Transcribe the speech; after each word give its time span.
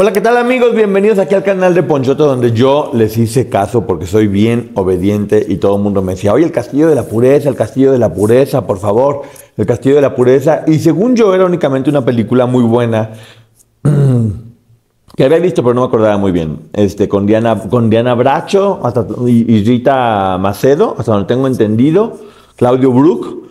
Hola, 0.00 0.12
¿qué 0.12 0.20
tal 0.20 0.36
amigos? 0.36 0.76
Bienvenidos 0.76 1.18
aquí 1.18 1.34
al 1.34 1.42
canal 1.42 1.74
de 1.74 1.82
Ponchoto 1.82 2.24
donde 2.24 2.52
yo 2.52 2.92
les 2.94 3.18
hice 3.18 3.48
caso 3.48 3.84
porque 3.84 4.06
soy 4.06 4.28
bien 4.28 4.70
obediente 4.76 5.44
y 5.48 5.56
todo 5.56 5.74
el 5.74 5.82
mundo 5.82 6.02
me 6.02 6.12
decía, 6.12 6.32
oye, 6.32 6.44
el 6.44 6.52
castillo 6.52 6.88
de 6.88 6.94
la 6.94 7.02
pureza, 7.02 7.48
el 7.48 7.56
castillo 7.56 7.90
de 7.90 7.98
la 7.98 8.14
pureza, 8.14 8.64
por 8.64 8.78
favor, 8.78 9.22
el 9.56 9.66
castillo 9.66 9.96
de 9.96 10.02
la 10.02 10.14
pureza. 10.14 10.62
Y 10.68 10.78
según 10.78 11.16
yo 11.16 11.34
era 11.34 11.46
únicamente 11.46 11.90
una 11.90 12.04
película 12.04 12.46
muy 12.46 12.62
buena 12.62 13.10
que 15.16 15.24
había 15.24 15.40
visto 15.40 15.64
pero 15.64 15.74
no 15.74 15.80
me 15.80 15.88
acordaba 15.88 16.16
muy 16.16 16.30
bien, 16.30 16.68
este, 16.74 17.08
con, 17.08 17.26
Diana, 17.26 17.60
con 17.68 17.90
Diana 17.90 18.14
Bracho 18.14 18.78
hasta, 18.84 19.04
y, 19.26 19.64
Rita 19.64 20.38
Macedo, 20.38 20.94
hasta 20.96 21.10
donde 21.10 21.26
tengo 21.26 21.48
entendido, 21.48 22.18
Claudio 22.54 22.92
Brook. 22.92 23.47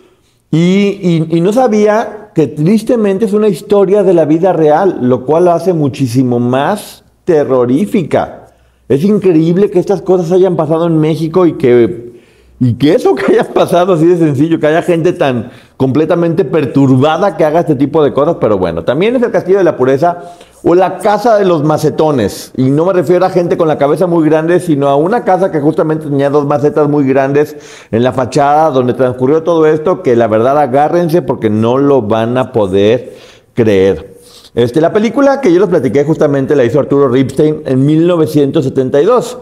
Y, 0.50 1.40
no 1.42 1.52
sabía 1.52 2.30
que 2.34 2.46
tristemente 2.46 3.26
es 3.26 3.32
una 3.32 3.48
historia 3.48 4.02
de 4.02 4.14
la 4.14 4.24
vida 4.24 4.52
real, 4.52 4.98
lo 5.02 5.24
cual 5.26 5.46
lo 5.46 5.52
hace 5.52 5.72
muchísimo 5.72 6.38
más 6.38 7.04
terrorífica. 7.24 8.46
Es 8.88 9.04
increíble 9.04 9.70
que 9.70 9.78
estas 9.78 10.00
cosas 10.00 10.32
hayan 10.32 10.56
pasado 10.56 10.86
en 10.86 10.98
México 10.98 11.44
y 11.44 11.54
que, 11.54 12.22
y 12.58 12.74
que 12.74 12.94
eso 12.94 13.14
que 13.14 13.32
haya 13.32 13.44
pasado 13.52 13.92
así 13.92 14.06
de 14.06 14.16
sencillo, 14.16 14.58
que 14.58 14.66
haya 14.68 14.80
gente 14.80 15.12
tan 15.12 15.50
completamente 15.76 16.46
perturbada 16.46 17.36
que 17.36 17.44
haga 17.44 17.60
este 17.60 17.74
tipo 17.74 18.02
de 18.02 18.14
cosas, 18.14 18.38
pero 18.40 18.56
bueno, 18.56 18.84
también 18.84 19.16
es 19.16 19.22
el 19.22 19.30
Castillo 19.30 19.58
de 19.58 19.64
la 19.64 19.76
Pureza 19.76 20.32
o 20.70 20.74
la 20.74 20.98
casa 20.98 21.38
de 21.38 21.46
los 21.46 21.64
macetones. 21.64 22.52
Y 22.54 22.64
no 22.64 22.84
me 22.84 22.92
refiero 22.92 23.24
a 23.24 23.30
gente 23.30 23.56
con 23.56 23.68
la 23.68 23.78
cabeza 23.78 24.06
muy 24.06 24.28
grande, 24.28 24.60
sino 24.60 24.88
a 24.88 24.96
una 24.96 25.24
casa 25.24 25.50
que 25.50 25.62
justamente 25.62 26.04
tenía 26.04 26.28
dos 26.28 26.44
macetas 26.44 26.90
muy 26.90 27.06
grandes 27.06 27.56
en 27.90 28.02
la 28.02 28.12
fachada 28.12 28.68
donde 28.68 28.92
transcurrió 28.92 29.42
todo 29.42 29.66
esto, 29.66 30.02
que 30.02 30.14
la 30.14 30.26
verdad 30.26 30.58
agárrense 30.58 31.22
porque 31.22 31.48
no 31.48 31.78
lo 31.78 32.02
van 32.02 32.36
a 32.36 32.52
poder 32.52 33.14
creer. 33.54 34.18
Este, 34.54 34.82
la 34.82 34.92
película 34.92 35.40
que 35.40 35.50
yo 35.50 35.58
les 35.58 35.70
platiqué 35.70 36.04
justamente 36.04 36.54
la 36.54 36.64
hizo 36.64 36.80
Arturo 36.80 37.08
Ripstein 37.08 37.62
en 37.64 37.86
1972. 37.86 39.38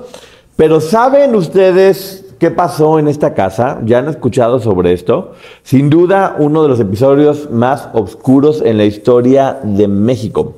Pero 0.54 0.80
¿saben 0.80 1.34
ustedes 1.34 2.25
qué 2.38 2.53
pasó 2.53 3.00
en 3.00 3.09
esta 3.09 3.34
casa? 3.34 3.81
¿Ya 3.84 3.98
han 3.98 4.09
escuchado 4.09 4.60
sobre 4.60 4.92
esto? 4.92 5.32
Sin 5.65 5.91
duda, 5.91 6.36
uno 6.38 6.62
de 6.62 6.69
los 6.69 6.78
episodios 6.78 7.50
más 7.50 7.88
oscuros 7.94 8.62
en 8.65 8.76
la 8.76 8.84
historia 8.84 9.59
de 9.65 9.88
México. 9.88 10.54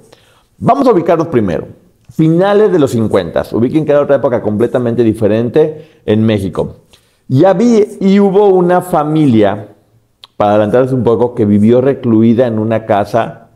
Vamos 0.60 0.88
a 0.88 0.92
ubicarnos 0.92 1.28
primero. 1.28 1.68
Finales 2.10 2.72
de 2.72 2.80
los 2.80 2.90
50. 2.90 3.44
Ubiquen 3.52 3.84
que 3.84 3.92
era 3.92 4.00
otra 4.00 4.16
época 4.16 4.42
completamente 4.42 5.04
diferente 5.04 6.00
en 6.04 6.24
México. 6.24 6.78
Y, 7.28 7.44
había, 7.44 7.84
y 8.00 8.18
hubo 8.18 8.48
una 8.48 8.80
familia, 8.80 9.68
para 10.36 10.52
adelantarles 10.52 10.92
un 10.92 11.04
poco, 11.04 11.32
que 11.36 11.44
vivió 11.44 11.80
recluida 11.80 12.48
en 12.48 12.58
una 12.58 12.86
casa 12.86 13.50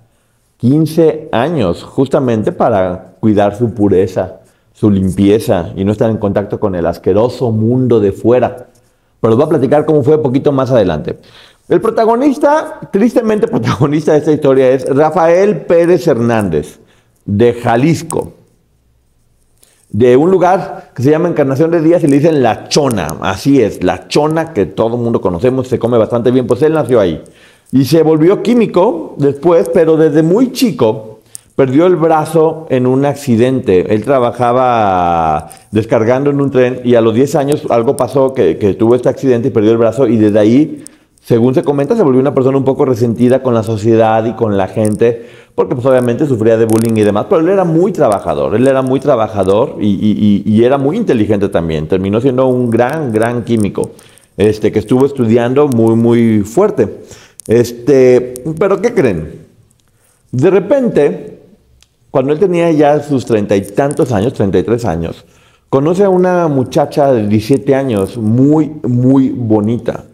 15 0.58 1.30
años, 1.32 1.82
justamente 1.82 2.52
para 2.52 3.16
cuidar 3.18 3.56
su 3.56 3.74
pureza, 3.74 4.40
su 4.72 4.88
limpieza 4.88 5.70
y 5.74 5.84
no 5.84 5.90
estar 5.90 6.08
en 6.08 6.18
contacto 6.18 6.60
con 6.60 6.76
el 6.76 6.86
asqueroso 6.86 7.50
mundo 7.50 7.98
de 7.98 8.12
fuera. 8.12 8.68
Pero 9.20 9.30
les 9.32 9.36
voy 9.36 9.46
a 9.46 9.48
platicar 9.48 9.86
cómo 9.86 10.04
fue 10.04 10.16
un 10.16 10.22
poquito 10.22 10.52
más 10.52 10.70
adelante. 10.70 11.18
El 11.68 11.80
protagonista, 11.80 12.78
tristemente 12.92 13.48
protagonista 13.48 14.12
de 14.12 14.18
esta 14.18 14.32
historia, 14.32 14.70
es 14.70 14.86
Rafael 14.88 15.62
Pérez 15.62 16.06
Hernández 16.06 16.78
de 17.24 17.54
Jalisco, 17.54 18.32
de 19.90 20.16
un 20.16 20.30
lugar 20.30 20.90
que 20.94 21.02
se 21.02 21.10
llama 21.10 21.28
Encarnación 21.28 21.70
de 21.70 21.80
Díaz 21.80 22.02
y 22.02 22.08
le 22.08 22.16
dicen 22.16 22.42
La 22.42 22.68
Chona, 22.68 23.16
así 23.20 23.60
es, 23.60 23.84
La 23.84 24.08
Chona 24.08 24.52
que 24.52 24.66
todo 24.66 24.96
el 24.96 25.02
mundo 25.02 25.20
conocemos, 25.20 25.68
se 25.68 25.78
come 25.78 25.98
bastante 25.98 26.30
bien, 26.30 26.46
pues 26.46 26.62
él 26.62 26.72
nació 26.72 27.00
ahí. 27.00 27.22
Y 27.72 27.84
se 27.84 28.02
volvió 28.02 28.42
químico 28.42 29.14
después, 29.18 29.70
pero 29.72 29.96
desde 29.96 30.22
muy 30.22 30.52
chico 30.52 31.20
perdió 31.56 31.86
el 31.86 31.96
brazo 31.96 32.66
en 32.70 32.86
un 32.86 33.04
accidente. 33.04 33.94
Él 33.94 34.04
trabajaba 34.04 35.50
descargando 35.70 36.30
en 36.30 36.40
un 36.40 36.50
tren 36.50 36.80
y 36.84 36.94
a 36.94 37.00
los 37.00 37.14
10 37.14 37.34
años 37.36 37.66
algo 37.70 37.96
pasó 37.96 38.34
que, 38.34 38.58
que 38.58 38.74
tuvo 38.74 38.94
este 38.94 39.08
accidente 39.08 39.48
y 39.48 39.50
perdió 39.50 39.72
el 39.72 39.78
brazo 39.78 40.06
y 40.06 40.16
desde 40.16 40.38
ahí 40.38 40.84
según 41.22 41.54
se 41.54 41.62
comenta, 41.62 41.94
se 41.94 42.02
volvió 42.02 42.20
una 42.20 42.34
persona 42.34 42.58
un 42.58 42.64
poco 42.64 42.84
resentida 42.84 43.44
con 43.44 43.54
la 43.54 43.62
sociedad 43.62 44.24
y 44.24 44.32
con 44.32 44.56
la 44.56 44.66
gente, 44.66 45.28
porque 45.54 45.74
pues 45.74 45.86
obviamente 45.86 46.26
sufría 46.26 46.56
de 46.56 46.64
bullying 46.64 46.96
y 46.96 47.02
demás, 47.02 47.26
pero 47.28 47.40
él 47.40 47.48
era 47.48 47.64
muy 47.64 47.92
trabajador, 47.92 48.54
él 48.54 48.66
era 48.66 48.82
muy 48.82 49.00
trabajador 49.00 49.76
y, 49.80 50.62
era 50.62 50.78
muy 50.78 50.96
inteligente 50.96 51.48
también, 51.48 51.88
terminó 51.88 52.20
siendo 52.20 52.46
un 52.46 52.70
gran, 52.70 53.12
gran 53.12 53.44
químico, 53.44 53.90
este, 54.36 54.72
que 54.72 54.78
estuvo 54.78 55.06
estudiando 55.06 55.68
muy, 55.68 55.94
muy 55.96 56.40
fuerte. 56.40 57.00
Este, 57.46 58.34
pero 58.58 58.80
¿qué 58.80 58.94
creen? 58.94 59.46
De 60.30 60.50
repente, 60.50 61.40
cuando 62.10 62.32
él 62.32 62.38
tenía 62.38 62.70
ya 62.70 63.02
sus 63.02 63.26
treinta 63.26 63.56
y 63.56 63.62
tantos 63.62 64.12
años, 64.12 64.32
33 64.32 64.84
años, 64.84 65.24
conoce 65.68 66.04
a 66.04 66.08
una 66.08 66.48
muchacha 66.48 67.12
de 67.12 67.26
17 67.26 67.74
años 67.74 68.16
muy, 68.16 68.70
muy 68.82 69.30
bonita 69.30 70.04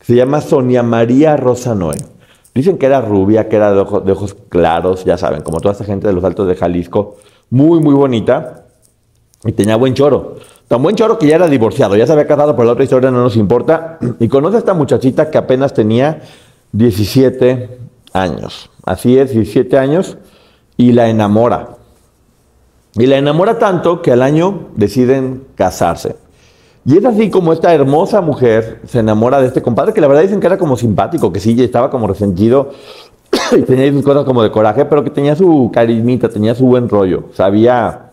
se 0.00 0.14
llama 0.14 0.40
Sonia 0.40 0.82
María 0.82 1.36
Rosa 1.36 1.74
Noé. 1.74 1.96
Dicen 2.60 2.76
que 2.76 2.84
era 2.84 3.00
rubia, 3.00 3.48
que 3.48 3.56
era 3.56 3.72
de, 3.72 3.80
ojos 3.80 4.36
claros, 4.50 5.06
ya 5.06 5.16
saben, 5.16 5.40
como 5.40 5.62
toda 5.62 5.72
esta 5.72 5.86
gente 5.86 6.06
de 6.06 6.12
los 6.12 6.22
altos 6.22 6.46
de 6.46 6.54
Jalisco, 6.56 7.16
muy, 7.48 7.80
muy 7.80 7.94
bonita, 7.94 8.66
y 9.46 9.52
tenía 9.52 9.76
buen 9.76 9.94
choro. 9.94 10.36
Tan 10.68 10.82
buen 10.82 10.94
choro 10.94 11.18
que 11.18 11.26
ya 11.26 11.36
era 11.36 11.48
divorciado, 11.48 11.96
ya 11.96 12.06
se 12.06 12.12
había 12.12 12.26
casado, 12.26 12.54
pero 12.54 12.66
la 12.66 12.72
otra 12.72 12.84
historia 12.84 13.10
no 13.10 13.22
nos 13.22 13.36
importa. 13.36 13.98
Y 14.18 14.28
conoce 14.28 14.56
a 14.56 14.58
esta 14.58 14.74
muchachita 14.74 15.30
que 15.30 15.38
apenas 15.38 15.72
tenía 15.72 16.20
17 16.72 17.78
años. 18.12 18.68
Así 18.84 19.16
es, 19.16 19.30
17 19.30 19.78
años, 19.78 20.18
y 20.76 20.92
la 20.92 21.08
enamora. 21.08 21.78
Y 22.92 23.06
la 23.06 23.16
enamora 23.16 23.58
tanto 23.58 24.02
que 24.02 24.12
al 24.12 24.20
año 24.20 24.68
deciden 24.76 25.46
casarse. 25.54 26.16
Y 26.84 26.96
es 26.96 27.04
así 27.04 27.28
como 27.30 27.52
esta 27.52 27.74
hermosa 27.74 28.20
mujer 28.20 28.80
se 28.86 29.00
enamora 29.00 29.40
de 29.40 29.48
este 29.48 29.60
compadre, 29.60 29.92
que 29.92 30.00
la 30.00 30.08
verdad 30.08 30.22
dicen 30.22 30.40
que 30.40 30.46
era 30.46 30.56
como 30.56 30.76
simpático, 30.76 31.32
que 31.32 31.40
sí, 31.40 31.60
estaba 31.62 31.90
como 31.90 32.06
resentido 32.06 32.70
y 33.56 33.62
tenía 33.62 33.92
sus 33.92 34.02
cosas 34.02 34.24
como 34.24 34.42
de 34.42 34.50
coraje, 34.50 34.86
pero 34.86 35.04
que 35.04 35.10
tenía 35.10 35.36
su 35.36 35.70
carismita, 35.72 36.30
tenía 36.30 36.54
su 36.54 36.66
buen 36.66 36.88
rollo. 36.88 37.24
Sabía, 37.34 38.12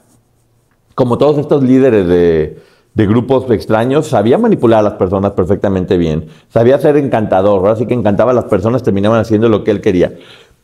como 0.95 1.18
todos 1.18 1.38
estos 1.38 1.63
líderes 1.63 2.07
de, 2.07 2.59
de 2.94 3.07
grupos 3.07 3.50
extraños, 3.51 4.07
sabía 4.07 4.38
manipular 4.38 4.80
a 4.80 4.83
las 4.83 4.94
personas 4.94 5.31
perfectamente 5.31 5.97
bien. 5.97 6.27
Sabía 6.50 6.77
ser 6.77 6.97
encantador, 6.97 7.69
así 7.69 7.86
que 7.86 7.94
encantaba 7.94 8.31
a 8.31 8.36
las 8.36 8.45
personas, 8.45 8.83
terminaban 8.83 9.21
haciendo 9.21 9.47
lo 9.47 9.63
que 9.63 9.71
él 9.71 9.80
quería. 9.80 10.13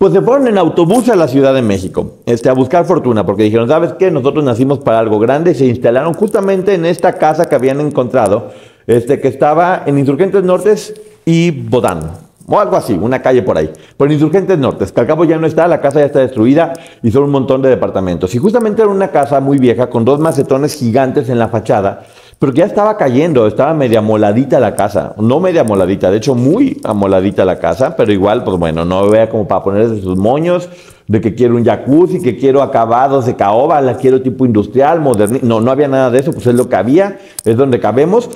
Pues 0.04 0.12
se 0.12 0.22
fueron 0.22 0.50
en 0.50 0.58
autobús 0.58 1.08
a 1.08 1.16
la 1.16 1.30
Ciudad 1.30 1.54
de 1.54 1.62
México, 1.62 2.16
este, 2.26 2.50
a 2.50 2.54
buscar 2.54 2.84
fortuna, 2.84 3.26
porque 3.26 3.44
dijeron, 3.44 3.70
¿sabes 3.70 3.94
qué? 3.94 4.12
Nosotros 4.12 4.44
nacimos 4.44 4.80
para 4.80 5.00
algo 5.00 5.18
grande 5.18 5.52
y 5.52 5.56
se 5.56 5.66
instalaron 5.66 6.14
justamente 6.14 6.74
en 6.74 6.86
esta 6.86 7.14
casa 7.14 7.46
que 7.46 7.56
habían 7.56 7.80
encontrado, 7.80 8.52
este, 8.86 9.22
que 9.22 9.30
estaba 9.30 9.84
en 9.86 9.98
Insurgentes 9.98 10.44
Nortes 10.44 10.94
y 11.24 11.52
Bodán, 11.52 12.02
o 12.46 12.60
algo 12.60 12.76
así, 12.76 13.00
una 13.02 13.22
calle 13.22 13.44
por 13.44 13.58
ahí. 13.58 13.72
En 13.98 14.12
Insurgentes 14.12 14.60
Nortes, 14.60 14.92
que 14.92 15.00
al 15.00 15.08
cabo 15.08 15.24
ya 15.24 15.38
no 15.38 15.48
está, 15.48 15.70
la 15.70 15.80
casa 15.80 16.02
ya 16.02 16.08
está 16.08 16.20
destruida 16.20 16.74
y 17.02 17.10
son 17.10 17.24
un 17.24 17.32
montón 17.32 17.62
de 17.62 17.70
departamentos. 17.70 18.36
Y 18.36 18.40
justamente 18.40 18.82
era 18.82 18.92
una 18.92 19.08
casa 19.08 19.40
muy 19.40 19.58
vieja 19.58 19.90
con 19.90 20.04
dos 20.04 20.20
macetones 20.20 20.74
gigantes 20.74 21.30
en 21.30 21.40
la 21.40 21.48
fachada, 21.48 22.08
pero 22.44 22.52
que 22.52 22.60
ya 22.60 22.66
estaba 22.66 22.98
cayendo, 22.98 23.48
estaba 23.48 23.74
media 23.74 24.02
moladita 24.02 24.60
la 24.60 24.76
casa, 24.76 25.14
no 25.18 25.40
media 25.40 25.64
moladita, 25.64 26.12
de 26.12 26.18
hecho 26.18 26.36
muy 26.36 26.78
amoladita 26.84 27.46
la 27.46 27.58
casa, 27.58 27.96
pero 27.96 28.12
igual, 28.12 28.44
pues 28.44 28.58
bueno, 28.58 28.84
no 28.84 29.10
vea 29.10 29.30
como 29.30 29.48
para 29.48 29.64
ponerse 29.64 30.02
sus 30.02 30.18
moños, 30.18 30.68
de 31.08 31.22
que 31.22 31.36
quiero 31.36 31.56
un 31.56 31.64
jacuzzi, 31.64 32.22
que 32.22 32.36
quiero 32.36 32.62
acabados 32.62 33.26
de 33.28 33.38
caoba, 33.38 33.80
la 33.80 33.96
quiero 33.96 34.22
tipo 34.22 34.46
industrial, 34.46 35.00
moderno, 35.00 35.40
no, 35.42 35.62
no 35.62 35.72
había 35.72 35.88
nada 35.88 36.12
de 36.12 36.20
eso, 36.20 36.34
pues 36.34 36.46
es 36.46 36.56
lo 36.56 36.68
que 36.68 36.76
había, 36.76 37.18
es 37.46 37.56
donde 37.56 37.80
cabemos, 37.80 38.30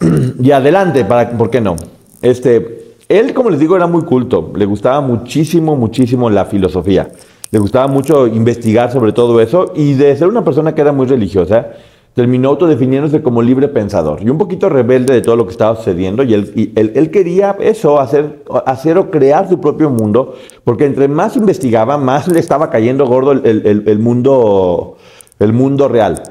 y 0.40 0.50
adelante, 0.50 1.04
para, 1.04 1.32
¿por 1.32 1.50
qué 1.50 1.60
no? 1.60 1.76
Este, 2.22 2.94
él, 3.10 3.34
como 3.34 3.50
les 3.50 3.60
digo, 3.60 3.76
era 3.76 3.86
muy 3.86 4.04
culto, 4.04 4.50
le 4.56 4.64
gustaba 4.64 5.02
muchísimo, 5.02 5.76
muchísimo 5.76 6.30
la 6.30 6.46
filosofía, 6.46 7.10
le 7.50 7.58
gustaba 7.58 7.86
mucho 7.86 8.26
investigar 8.26 8.90
sobre 8.90 9.12
todo 9.12 9.42
eso, 9.42 9.74
y 9.76 9.92
de 9.92 10.16
ser 10.16 10.28
una 10.28 10.42
persona 10.42 10.74
que 10.74 10.80
era 10.80 10.92
muy 10.92 11.04
religiosa, 11.04 11.66
terminó 12.14 12.50
autodefiniéndose 12.50 13.22
como 13.22 13.40
libre 13.40 13.68
pensador 13.68 14.22
y 14.22 14.28
un 14.28 14.36
poquito 14.36 14.68
rebelde 14.68 15.14
de 15.14 15.22
todo 15.22 15.36
lo 15.36 15.46
que 15.46 15.52
estaba 15.52 15.76
sucediendo. 15.76 16.22
Y 16.22 16.34
él, 16.34 17.10
quería 17.10 17.56
eso, 17.60 18.00
hacer, 18.00 18.42
hacer, 18.66 18.98
o 18.98 19.10
crear 19.10 19.48
su 19.48 19.60
propio 19.60 19.88
mundo, 19.90 20.34
porque 20.64 20.84
entre 20.84 21.08
más 21.08 21.36
investigaba, 21.36 21.96
más 21.96 22.28
le 22.28 22.38
estaba 22.40 22.70
cayendo 22.70 23.06
gordo 23.06 23.32
el, 23.32 23.84
el 23.86 23.98
mundo, 23.98 24.96
el 25.38 25.52
mundo 25.52 25.88
real. 25.88 26.22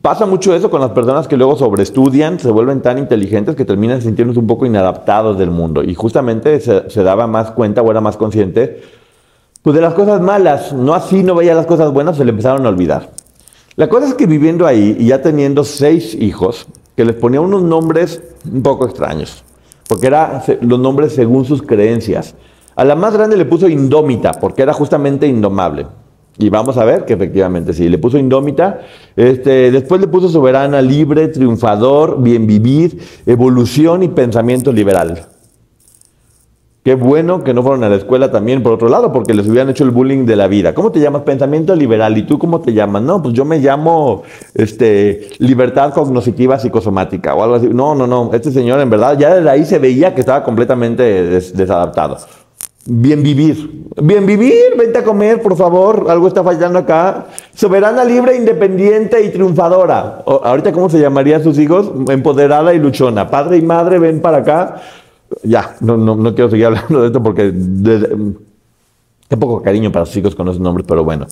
Pasa 0.00 0.26
mucho 0.26 0.54
eso 0.54 0.70
con 0.70 0.80
las 0.80 0.92
personas 0.92 1.26
que 1.26 1.36
luego 1.36 1.56
sobreestudian, 1.56 2.38
se 2.38 2.50
vuelven 2.50 2.82
tan 2.82 2.98
inteligentes 2.98 3.56
que 3.56 3.64
terminan 3.64 4.00
sintiéndose 4.00 4.38
un 4.38 4.46
poco 4.46 4.64
inadaptados 4.64 5.38
del 5.38 5.50
mundo. 5.50 5.82
Y 5.82 5.94
justamente 5.94 6.60
se, 6.60 6.88
se 6.88 7.02
daba 7.02 7.26
más 7.26 7.50
cuenta 7.50 7.82
o 7.82 7.90
era 7.90 8.00
más 8.00 8.16
consciente 8.16 8.80
pues 9.62 9.74
de 9.76 9.82
las 9.82 9.94
cosas 9.94 10.20
malas. 10.20 10.72
No 10.72 10.94
así 10.94 11.22
no 11.22 11.34
veía 11.34 11.54
las 11.54 11.66
cosas 11.66 11.92
buenas, 11.92 12.16
se 12.16 12.24
le 12.24 12.30
empezaron 12.30 12.64
a 12.66 12.68
olvidar. 12.68 13.10
La 13.74 13.88
cosa 13.88 14.08
es 14.08 14.14
que 14.14 14.26
viviendo 14.26 14.66
ahí 14.66 14.96
y 14.98 15.06
ya 15.06 15.22
teniendo 15.22 15.64
seis 15.64 16.14
hijos, 16.14 16.66
que 16.94 17.06
les 17.06 17.16
ponía 17.16 17.40
unos 17.40 17.62
nombres 17.62 18.20
un 18.50 18.62
poco 18.62 18.84
extraños, 18.84 19.44
porque 19.88 20.08
eran 20.08 20.42
los 20.60 20.78
nombres 20.78 21.14
según 21.14 21.46
sus 21.46 21.62
creencias. 21.62 22.34
A 22.76 22.84
la 22.84 22.94
más 22.94 23.14
grande 23.14 23.36
le 23.36 23.46
puso 23.46 23.68
Indómita, 23.68 24.32
porque 24.32 24.62
era 24.62 24.74
justamente 24.74 25.26
indomable. 25.26 25.86
Y 26.38 26.50
vamos 26.50 26.76
a 26.76 26.84
ver 26.84 27.06
que 27.06 27.14
efectivamente 27.14 27.72
sí, 27.72 27.88
le 27.88 27.96
puso 27.96 28.18
Indómita. 28.18 28.80
Este, 29.16 29.70
después 29.70 30.00
le 30.00 30.06
puso 30.06 30.28
Soberana, 30.28 30.82
Libre, 30.82 31.28
Triunfador, 31.28 32.22
Bien 32.22 32.46
Vivir, 32.46 32.98
Evolución 33.24 34.02
y 34.02 34.08
Pensamiento 34.08 34.70
Liberal. 34.70 35.28
Qué 36.84 36.96
bueno 36.96 37.44
que 37.44 37.54
no 37.54 37.62
fueron 37.62 37.84
a 37.84 37.88
la 37.88 37.94
escuela 37.94 38.32
también, 38.32 38.60
por 38.60 38.72
otro 38.72 38.88
lado, 38.88 39.12
porque 39.12 39.34
les 39.34 39.46
hubieran 39.46 39.70
hecho 39.70 39.84
el 39.84 39.92
bullying 39.92 40.26
de 40.26 40.34
la 40.34 40.48
vida. 40.48 40.74
¿Cómo 40.74 40.90
te 40.90 40.98
llamas? 40.98 41.22
Pensamiento 41.22 41.76
liberal. 41.76 42.18
¿Y 42.18 42.24
tú 42.24 42.40
cómo 42.40 42.60
te 42.60 42.72
llamas? 42.72 43.02
No, 43.02 43.22
pues 43.22 43.34
yo 43.34 43.44
me 43.44 43.60
llamo 43.60 44.24
este, 44.52 45.28
libertad 45.38 45.94
cognoscitiva 45.94 46.58
psicosomática 46.58 47.36
o 47.36 47.42
algo 47.44 47.54
así. 47.54 47.68
No, 47.68 47.94
no, 47.94 48.08
no. 48.08 48.30
Este 48.32 48.50
señor, 48.50 48.80
en 48.80 48.90
verdad, 48.90 49.16
ya 49.16 49.32
desde 49.32 49.48
ahí 49.48 49.64
se 49.64 49.78
veía 49.78 50.12
que 50.12 50.22
estaba 50.22 50.42
completamente 50.42 51.04
desadaptado. 51.04 52.16
Bien 52.84 53.22
vivir. 53.22 53.86
Bien 54.02 54.26
vivir, 54.26 54.76
vente 54.76 54.98
a 54.98 55.04
comer, 55.04 55.40
por 55.40 55.56
favor. 55.56 56.06
Algo 56.08 56.26
está 56.26 56.42
fallando 56.42 56.80
acá. 56.80 57.26
Soberana, 57.54 58.04
libre, 58.04 58.36
independiente 58.36 59.22
y 59.22 59.28
triunfadora. 59.28 60.24
ahorita, 60.26 60.72
¿cómo 60.72 60.90
se 60.90 60.98
llamaría 60.98 61.36
a 61.36 61.40
sus 61.44 61.60
hijos? 61.60 61.92
Empoderada 62.08 62.74
y 62.74 62.80
luchona. 62.80 63.30
Padre 63.30 63.58
y 63.58 63.62
madre, 63.62 64.00
ven 64.00 64.20
para 64.20 64.38
acá 64.38 64.82
ya, 65.42 65.76
no, 65.80 65.96
no, 65.96 66.14
no, 66.14 66.34
quiero 66.34 66.50
seguir 66.50 66.66
hablando 66.66 67.00
de 67.00 67.06
esto 67.06 67.22
porque 67.22 67.52
qué 69.28 69.36
poco 69.36 69.62
cariño 69.62 69.90
para 69.90 70.06
sus 70.06 70.16
hijos 70.16 70.34
con 70.34 70.48
esos 70.48 70.60
nombres, 70.60 70.86
pero 70.86 71.04
bueno. 71.04 71.26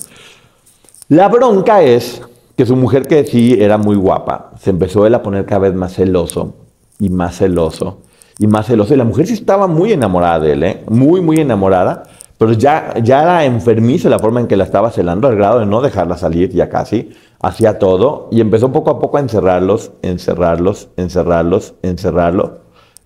La 1.09 1.29
bronca 1.29 1.83
es 1.83 2.23
que 2.57 2.65
su 2.67 2.77
mujer, 2.77 3.07
que 3.07 3.25
sí 3.25 3.57
era 3.59 3.79
muy 3.79 3.97
guapa, 3.97 4.53
se 4.61 4.71
empezó 4.71 5.07
él 5.07 5.15
a 5.15 5.23
poner 5.23 5.45
cada 5.45 5.63
vez 5.63 5.75
más 5.75 5.95
celoso 5.95 6.55
y 6.99 7.09
más 7.09 7.37
celoso 7.37 7.99
y 8.39 8.47
más 8.47 8.67
celoso. 8.67 8.95
Y 8.95 8.97
la 8.97 9.05
mujer 9.05 9.27
sí 9.27 9.35
estaba 9.35 9.67
muy 9.67 9.93
enamorada 9.93 10.41
de 10.41 10.53
él, 10.53 10.63
¿eh? 10.63 10.85
muy, 10.89 11.21
muy 11.21 11.39
enamorada, 11.39 12.05
pero 12.39 12.53
ya, 12.53 12.95
ya 13.03 13.23
era 13.23 13.45
enfermiza 13.45 14.09
la 14.09 14.19
forma 14.19 14.41
en 14.41 14.47
que 14.47 14.57
la 14.57 14.65
estaba 14.65 14.91
celando, 14.91 15.29
al 15.29 15.37
grado 15.37 15.59
de 15.59 15.67
no 15.67 15.83
dejarla 15.83 16.17
salir 16.17 16.51
ya 16.51 16.69
casi. 16.69 17.11
Hacía 17.43 17.79
todo 17.79 18.29
y 18.31 18.41
empezó 18.41 18.71
poco 18.73 18.91
a 18.91 18.99
poco 18.99 19.17
a 19.17 19.21
encerrarlos, 19.21 19.93
encerrarlos, 20.03 20.89
encerrarlos, 20.97 21.75
encerrarlos 21.83 22.51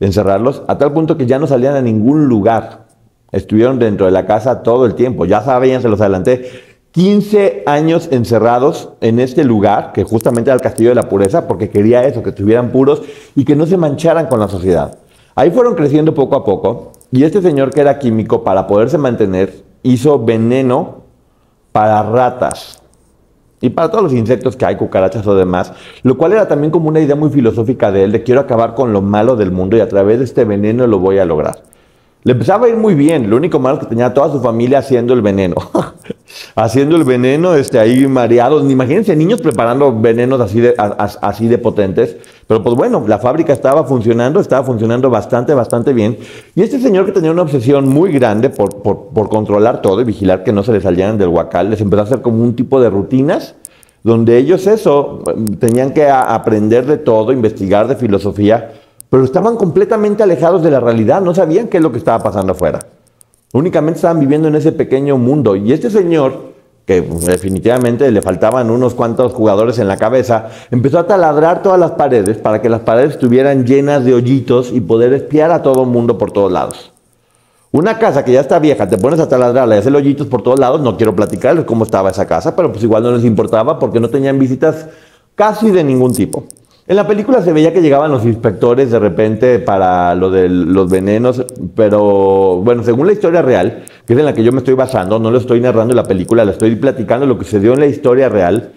encerrarlos, 0.00 0.62
a 0.69 0.79
tal 0.79 0.93
punto 0.93 1.17
que 1.17 1.26
ya 1.26 1.38
no 1.38 1.46
salían 1.46 1.76
a 1.76 1.82
ningún 1.82 2.26
lugar. 2.26 2.87
Estuvieron 3.32 3.79
dentro 3.79 4.06
de 4.06 4.12
la 4.12 4.26
casa 4.26 4.62
todo 4.62 4.87
el 4.87 4.94
tiempo. 4.94 5.25
Ya 5.25 5.43
sabían, 5.43 5.82
se 5.82 5.88
los 5.88 6.00
adelanté, 6.00 6.50
15 6.93 7.64
años 7.67 8.08
encerrados 8.12 8.91
en 9.00 9.19
este 9.19 9.43
lugar, 9.43 9.93
que 9.93 10.05
justamente 10.05 10.50
era 10.50 10.55
el 10.55 10.61
Castillo 10.61 10.91
de 10.91 10.94
la 10.94 11.08
Pureza, 11.08 11.49
porque 11.49 11.69
quería 11.69 12.05
eso, 12.05 12.23
que 12.23 12.31
estuvieran 12.31 12.70
puros 12.70 13.02
y 13.35 13.44
que 13.44 13.56
no 13.56 13.67
se 13.67 13.76
mancharan 13.76 14.26
con 14.26 14.38
la 14.38 14.46
sociedad. 14.46 14.96
Ahí 15.35 15.50
fueron 15.50 15.75
creciendo 15.75 16.14
poco 16.14 16.37
a 16.37 16.44
poco, 16.44 16.93
y 17.11 17.25
este 17.25 17.43
señor 17.43 17.70
que 17.70 17.81
era 17.81 17.99
químico, 17.99 18.44
para 18.44 18.69
poderse 18.69 18.99
mantener, 18.99 19.64
hizo 19.82 20.25
veneno 20.25 21.02
para 21.73 22.00
ratas 22.05 22.83
y 23.64 23.70
para 23.70 23.90
todos 23.90 24.05
los 24.05 24.12
insectos 24.12 24.56
que 24.56 24.66
hay, 24.66 24.76
cucarachas 24.76 25.26
o 25.26 25.34
demás, 25.34 25.72
lo 26.02 26.19
cual 26.19 26.32
era 26.32 26.46
también 26.46 26.70
como 26.70 26.88
una 26.88 27.00
idea 27.00 27.16
muy 27.16 27.31
filosófica 27.31 27.90
de 27.90 28.05
él, 28.05 28.12
de 28.12 28.22
quiero 28.22 28.43
acabar 28.43 28.75
con 28.75 28.93
lo 28.93 29.00
malo 29.00 29.37
del 29.37 29.52
mundo 29.52 29.78
y 29.78 29.81
a 29.81 29.88
través 29.88 30.19
de 30.19 30.25
este 30.26 30.44
veneno 30.44 30.87
lo 30.87 30.99
voy 30.99 31.16
a 31.16 31.25
lograr. 31.25 31.62
Le 32.24 32.32
empezaba 32.32 32.66
a 32.66 32.68
ir 32.70 32.76
muy 32.76 32.94
bien, 32.94 33.28
lo 33.28 33.36
único 33.36 33.58
malo 33.58 33.76
es 33.76 33.84
que 33.84 33.90
tenía 33.90 34.14
toda 34.14 34.32
su 34.32 34.40
familia 34.40 34.78
haciendo 34.78 35.12
el 35.12 35.20
veneno. 35.20 35.56
haciendo 36.54 36.96
el 36.96 37.04
veneno, 37.04 37.54
este, 37.54 37.78
ahí 37.78 38.06
mareados. 38.06 38.68
Imagínense 38.70 39.14
niños 39.14 39.42
preparando 39.42 39.98
venenos 40.00 40.40
así 40.40 40.58
de, 40.60 40.74
así 40.78 41.48
de 41.48 41.58
potentes. 41.58 42.16
Pero 42.46 42.62
pues 42.62 42.74
bueno, 42.76 43.04
la 43.06 43.18
fábrica 43.18 43.52
estaba 43.52 43.84
funcionando, 43.84 44.40
estaba 44.40 44.64
funcionando 44.64 45.10
bastante, 45.10 45.52
bastante 45.52 45.92
bien. 45.92 46.18
Y 46.54 46.62
este 46.62 46.80
señor 46.80 47.06
que 47.06 47.12
tenía 47.12 47.30
una 47.30 47.42
obsesión 47.42 47.88
muy 47.88 48.10
grande 48.10 48.50
por, 48.50 48.82
por, 48.82 49.28
controlar 49.28 49.82
todo 49.82 50.00
y 50.00 50.04
vigilar 50.04 50.44
que 50.44 50.52
no 50.52 50.62
se 50.62 50.72
les 50.72 50.82
salieran 50.82 51.18
del 51.18 51.28
huacal, 51.28 51.70
les 51.70 51.80
empezó 51.80 52.00
a 52.00 52.04
hacer 52.04 52.22
como 52.22 52.42
un 52.42 52.56
tipo 52.56 52.80
de 52.80 52.90
rutinas 52.90 53.54
donde 54.02 54.36
ellos 54.36 54.66
eso, 54.66 55.22
tenían 55.58 55.94
que 55.94 56.06
aprender 56.06 56.84
de 56.84 56.98
todo, 56.98 57.32
investigar 57.32 57.88
de 57.88 57.96
filosofía, 57.96 58.72
pero 59.10 59.24
estaban 59.24 59.56
completamente 59.56 60.22
alejados 60.22 60.62
de 60.62 60.70
la 60.70 60.80
realidad, 60.80 61.20
no 61.20 61.34
sabían 61.34 61.68
qué 61.68 61.76
es 61.76 61.82
lo 61.82 61.92
que 61.92 61.98
estaba 61.98 62.22
pasando 62.22 62.52
afuera. 62.52 62.80
Únicamente 63.52 63.98
estaban 63.98 64.18
viviendo 64.18 64.48
en 64.48 64.56
ese 64.56 64.72
pequeño 64.72 65.16
mundo. 65.16 65.54
Y 65.54 65.72
este 65.72 65.88
señor, 65.88 66.54
que 66.86 67.00
definitivamente 67.00 68.10
le 68.10 68.20
faltaban 68.20 68.68
unos 68.68 68.94
cuantos 68.94 69.32
jugadores 69.32 69.78
en 69.78 69.86
la 69.86 69.96
cabeza, 69.96 70.48
empezó 70.72 70.98
a 70.98 71.06
taladrar 71.06 71.62
todas 71.62 71.78
las 71.78 71.92
paredes 71.92 72.36
para 72.36 72.60
que 72.60 72.68
las 72.68 72.80
paredes 72.80 73.12
estuvieran 73.12 73.64
llenas 73.64 74.04
de 74.04 74.14
hoyitos 74.14 74.72
y 74.72 74.80
poder 74.80 75.12
espiar 75.12 75.52
a 75.52 75.62
todo 75.62 75.82
el 75.84 75.88
mundo 75.88 76.18
por 76.18 76.32
todos 76.32 76.50
lados. 76.50 76.92
Una 77.70 77.98
casa 77.98 78.24
que 78.24 78.32
ya 78.32 78.40
está 78.40 78.58
vieja, 78.58 78.88
te 78.88 78.98
pones 78.98 79.18
a 79.20 79.28
taladrarla 79.28 79.76
y 79.76 79.78
hacer 79.78 79.94
hoyitos 79.94 80.26
por 80.26 80.42
todos 80.42 80.58
lados, 80.58 80.80
no 80.80 80.96
quiero 80.96 81.14
platicarles 81.14 81.64
cómo 81.64 81.84
estaba 81.84 82.10
esa 82.10 82.26
casa, 82.26 82.55
pero 82.55 82.70
pues 82.70 82.84
igual 82.84 83.02
no 83.02 83.12
les 83.12 83.24
importaba 83.24 83.79
porque 83.79 83.98
no 83.98 84.10
tenían 84.10 84.38
visitas 84.38 84.86
casi 85.34 85.70
de 85.70 85.82
ningún 85.82 86.12
tipo. 86.12 86.44
En 86.86 86.96
la 86.96 87.06
película 87.06 87.41
se 87.41 87.55
veía 87.55 87.72
que 87.72 87.81
llegaban 87.81 88.10
los 88.10 88.26
inspectores 88.26 88.91
de 88.91 88.98
repente 88.98 89.58
para 89.58 90.14
lo 90.14 90.31
de 90.31 90.50
los 90.50 90.91
venenos, 90.91 91.43
pero 91.74 92.60
bueno, 92.62 92.82
según 92.82 93.06
la 93.06 93.14
historia 93.14 93.41
real, 93.41 93.84
que 94.06 94.12
es 94.12 94.19
en 94.19 94.26
la 94.26 94.34
que 94.34 94.44
yo 94.44 94.53
me 94.53 94.58
estoy 94.58 94.74
basando, 94.74 95.19
no 95.19 95.31
lo 95.31 95.38
estoy 95.38 95.62
narrando 95.62 95.94
la 95.94 96.05
película, 96.05 96.44
la 96.44 96.53
estoy 96.53 96.76
platicando 96.76 97.24
lo 97.24 97.38
que 97.38 97.46
se 97.46 97.58
dio 97.58 97.72
en 97.72 97.81
la 97.81 97.86
historia 97.86 98.29
real, 98.29 98.72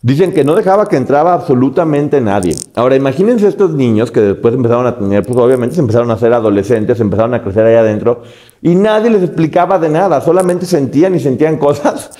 dicen 0.00 0.32
que 0.32 0.42
no 0.42 0.54
dejaba 0.54 0.88
que 0.88 0.96
entraba 0.96 1.34
absolutamente 1.34 2.18
nadie. 2.22 2.56
Ahora, 2.74 2.96
imagínense 2.96 3.46
estos 3.46 3.72
niños 3.72 4.10
que 4.10 4.20
después 4.20 4.54
empezaron 4.54 4.86
a 4.86 4.96
tener, 4.96 5.22
pues 5.22 5.38
obviamente 5.38 5.74
se 5.74 5.82
empezaron 5.82 6.10
a 6.10 6.16
ser 6.16 6.32
adolescentes, 6.32 6.98
empezaron 6.98 7.34
a 7.34 7.42
crecer 7.42 7.66
ahí 7.66 7.74
adentro, 7.74 8.22
y 8.62 8.74
nadie 8.74 9.10
les 9.10 9.22
explicaba 9.22 9.78
de 9.78 9.90
nada, 9.90 10.22
solamente 10.22 10.64
sentían 10.64 11.14
y 11.14 11.20
sentían 11.20 11.56
cosas. 11.58 12.10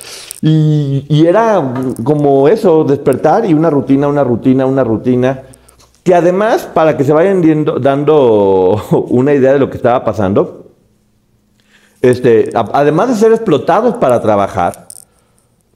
Y, 0.43 1.27
era 1.27 1.63
como 2.03 2.49
eso, 2.49 2.85
despertar 2.85 3.45
y 3.45 3.53
una 3.53 3.69
rutina, 3.69 4.09
una 4.09 4.25
rutina, 4.25 4.67
una 4.67 4.85
rutina. 4.85 5.43
Que 6.03 6.15
además, 6.15 6.69
para 6.73 6.97
que 6.97 7.05
se 7.05 7.13
vayan 7.13 7.43
dando 7.81 8.83
una 9.11 9.35
idea 9.35 9.53
de 9.53 9.59
lo 9.59 9.69
que 9.69 9.77
estaba 9.77 10.03
pasando, 10.05 10.67
este, 12.01 12.51
además 12.55 13.11
de 13.11 13.15
ser 13.17 13.33
explotados 13.33 13.97
para 13.97 14.23
trabajar, 14.23 14.89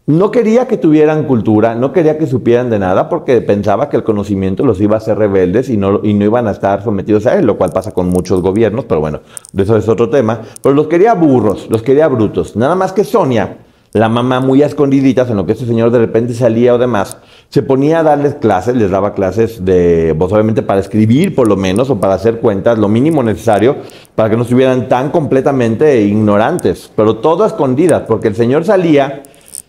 no 0.06 0.30
quería 0.30 0.66
que 0.66 0.76
tuvieran 0.76 1.24
cultura, 1.24 1.74
no 1.74 1.92
quería 1.92 2.18
que 2.18 2.26
supieran 2.26 2.68
de 2.68 2.78
nada 2.78 3.08
porque 3.08 3.40
pensaba 3.40 3.88
que 3.88 3.96
el 3.96 4.04
conocimiento 4.04 4.64
los 4.64 4.80
iba 4.80 4.96
a 4.96 4.98
hacer 4.98 5.16
rebeldes 5.16 5.70
y 5.70 5.78
no, 5.78 6.00
y 6.02 6.12
no 6.12 6.26
iban 6.26 6.46
a 6.46 6.50
estar 6.50 6.82
sometidos 6.82 7.26
a 7.26 7.38
él, 7.38 7.46
lo 7.46 7.56
cual 7.56 7.70
pasa 7.72 7.92
con 7.92 8.08
muchos 8.08 8.42
gobiernos, 8.42 8.84
pero 8.84 9.00
bueno, 9.00 9.20
eso 9.56 9.76
es 9.76 9.88
otro 9.88 10.10
tema. 10.10 10.40
Pero 10.62 10.74
los 10.74 10.88
quería 10.88 11.14
burros, 11.14 11.68
los 11.70 11.82
quería 11.82 12.08
brutos. 12.08 12.54
Nada 12.54 12.74
más 12.74 12.92
que 12.92 13.04
Sonia, 13.04 13.63
la 13.94 14.08
mamá 14.08 14.40
muy 14.40 14.60
a 14.64 14.66
escondiditas, 14.66 15.30
en 15.30 15.36
lo 15.36 15.46
que 15.46 15.52
este 15.52 15.66
señor 15.66 15.92
de 15.92 16.00
repente 16.00 16.34
salía 16.34 16.74
o 16.74 16.78
demás, 16.78 17.16
se 17.48 17.62
ponía 17.62 18.00
a 18.00 18.02
darles 18.02 18.34
clases, 18.34 18.74
les 18.74 18.90
daba 18.90 19.14
clases 19.14 19.64
de, 19.64 20.16
pues 20.18 20.32
obviamente 20.32 20.62
para 20.62 20.80
escribir 20.80 21.32
por 21.32 21.46
lo 21.46 21.56
menos, 21.56 21.90
o 21.90 22.00
para 22.00 22.14
hacer 22.14 22.40
cuentas, 22.40 22.76
lo 22.76 22.88
mínimo 22.88 23.22
necesario, 23.22 23.76
para 24.16 24.28
que 24.28 24.36
no 24.36 24.42
estuvieran 24.42 24.88
tan 24.88 25.10
completamente 25.10 26.02
ignorantes, 26.02 26.90
pero 26.96 27.18
todo 27.18 27.44
a 27.44 27.46
escondidas, 27.46 28.02
porque 28.08 28.26
el 28.26 28.34
señor 28.34 28.64
salía 28.64 29.22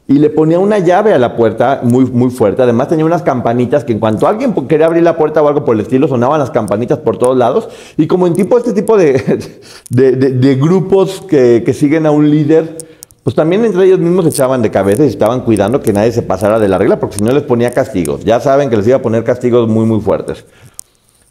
y 0.07 0.13
le 0.13 0.31
ponía 0.31 0.57
una 0.57 0.79
llave 0.79 1.13
a 1.13 1.19
la 1.19 1.35
puerta 1.35 1.81
muy, 1.83 2.05
muy 2.05 2.31
fuerte. 2.31 2.63
Además 2.63 2.87
tenía 2.87 3.05
unas 3.05 3.21
campanitas 3.21 3.83
que 3.83 3.93
en 3.93 3.99
cuanto 3.99 4.27
alguien 4.27 4.53
quería 4.67 4.87
abrir 4.87 5.03
la 5.03 5.17
puerta 5.17 5.43
o 5.43 5.47
algo 5.47 5.65
por 5.65 5.75
el 5.75 5.81
estilo, 5.81 6.07
sonaban 6.07 6.39
las 6.39 6.51
campanitas 6.51 6.97
por 6.97 7.17
todos 7.17 7.37
lados. 7.37 7.69
Y 7.97 8.07
como 8.07 8.25
en 8.25 8.33
tipo 8.33 8.57
este 8.57 8.73
tipo 8.73 8.97
de, 8.97 9.39
de, 9.89 10.55
grupos 10.55 11.21
que, 11.27 11.63
que, 11.65 11.73
siguen 11.73 12.05
a 12.05 12.11
un 12.11 12.29
líder, 12.29 12.77
pues 13.25 13.35
también 13.35 13.65
entre 13.65 13.85
ellos 13.85 13.97
mismos 13.97 14.23
se 14.25 14.29
echaban 14.29 14.61
de 14.61 14.69
cabeza 14.69 15.03
y 15.03 15.07
estaban 15.07 15.41
cuidando 15.41 15.81
que 15.81 15.91
nadie 15.91 16.11
se 16.11 16.21
pasara 16.21 16.59
de 16.59 16.67
la 16.67 16.77
regla, 16.77 16.99
porque 16.99 17.15
si 17.15 17.23
no 17.23 17.31
les 17.31 17.41
ponía 17.41 17.71
castigos. 17.71 18.23
Ya 18.23 18.39
saben 18.39 18.69
que 18.69 18.77
les 18.77 18.85
iba 18.85 18.97
a 18.97 19.01
poner 19.01 19.23
castigos 19.23 19.67
muy, 19.67 19.83
muy 19.87 19.99
fuertes. 19.99 20.45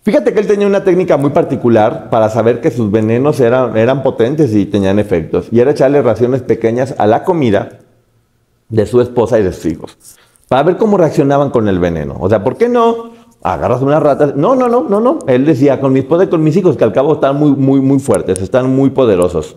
Fíjate 0.03 0.35
que 0.35 0.41
él 0.41 0.49
tenía 0.49 0.67
una 0.67 0.83
técnica 0.83 1.17
muy 1.17 1.31
particular 1.31 2.11
para 2.11 2.31
saber 2.31 2.61
que 2.61 2.73
sus 2.73 2.91
venenos 2.91 3.39
eran, 3.39 3.77
eran 3.77 4.03
potentes 4.03 4.53
y 4.57 4.67
tenían 4.67 4.99
efectos. 4.99 5.47
Y 5.53 5.61
era 5.61 5.71
echarle 5.71 6.03
raciones 6.03 6.43
pequeñas 6.43 6.97
a 6.99 7.07
la 7.07 7.23
comida 7.23 7.79
de 8.69 8.87
su 8.87 9.01
esposa 9.01 9.39
y 9.39 9.45
de 9.45 9.53
sus 9.53 9.67
hijos, 9.67 9.97
para 10.49 10.65
ver 10.65 10.77
cómo 10.79 10.97
reaccionaban 10.97 11.51
con 11.51 11.69
el 11.69 11.79
veneno. 11.79 12.17
O 12.19 12.29
sea, 12.29 12.43
¿por 12.43 12.57
qué 12.57 12.69
no 12.69 13.13
agarras 13.41 13.83
una 13.83 14.01
rata? 14.01 14.33
No, 14.35 14.57
no, 14.57 14.69
no, 14.69 14.83
no, 14.83 14.99
no. 14.99 15.21
Él 15.29 15.47
decía, 15.47 15.81
con 15.81 15.93
mi 15.93 16.01
esposa 16.01 16.25
y 16.25 16.27
con 16.27 16.43
mis 16.43 16.57
hijos, 16.57 16.77
que 16.77 16.83
al 16.83 16.93
cabo 16.93 17.13
están 17.15 17.37
muy, 17.37 17.53
muy, 17.53 17.81
muy 17.81 18.01
fuertes, 18.01 18.43
están 18.43 18.75
muy 18.75 18.91
poderosos. 18.91 19.57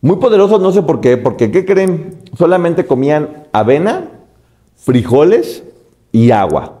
Muy 0.00 0.16
poderosos, 0.16 0.60
no 0.60 0.70
sé 0.70 0.82
por 0.82 1.00
qué, 1.00 1.16
porque 1.16 1.50
¿qué 1.50 1.64
creen? 1.64 2.20
Solamente 2.36 2.86
comían 2.86 3.46
avena, 3.52 4.04
frijoles 4.76 5.64
y 6.12 6.30
agua. 6.30 6.74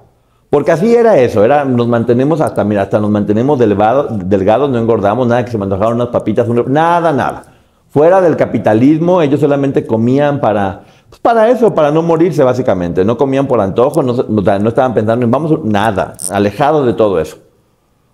Porque 0.50 0.70
así 0.70 0.94
era 0.94 1.18
eso, 1.18 1.44
era, 1.44 1.64
nos 1.64 1.88
mantenemos 1.88 2.40
hasta, 2.40 2.62
mira, 2.62 2.82
hasta 2.82 3.00
nos 3.00 3.10
mantenemos 3.10 3.58
delgados, 3.58 4.70
no 4.70 4.78
engordamos, 4.78 5.26
nada 5.26 5.44
que 5.44 5.50
se 5.50 5.58
me 5.58 5.66
unas 5.66 6.08
papitas, 6.08 6.48
nada, 6.68 7.12
nada. 7.12 7.44
Fuera 7.88 8.20
del 8.20 8.36
capitalismo, 8.36 9.20
ellos 9.20 9.40
solamente 9.40 9.84
comían 9.84 10.40
para, 10.40 10.84
pues 11.10 11.20
para 11.20 11.48
eso, 11.48 11.74
para 11.74 11.90
no 11.90 12.02
morirse 12.02 12.44
básicamente. 12.44 13.04
No 13.04 13.18
comían 13.18 13.48
por 13.48 13.60
antojo, 13.60 14.02
no, 14.02 14.14
no 14.14 14.68
estaban 14.68 14.94
pensando 14.94 15.24
en 15.24 15.30
vamos, 15.30 15.64
nada, 15.64 16.14
alejados 16.30 16.86
de 16.86 16.92
todo 16.92 17.18
eso. 17.18 17.36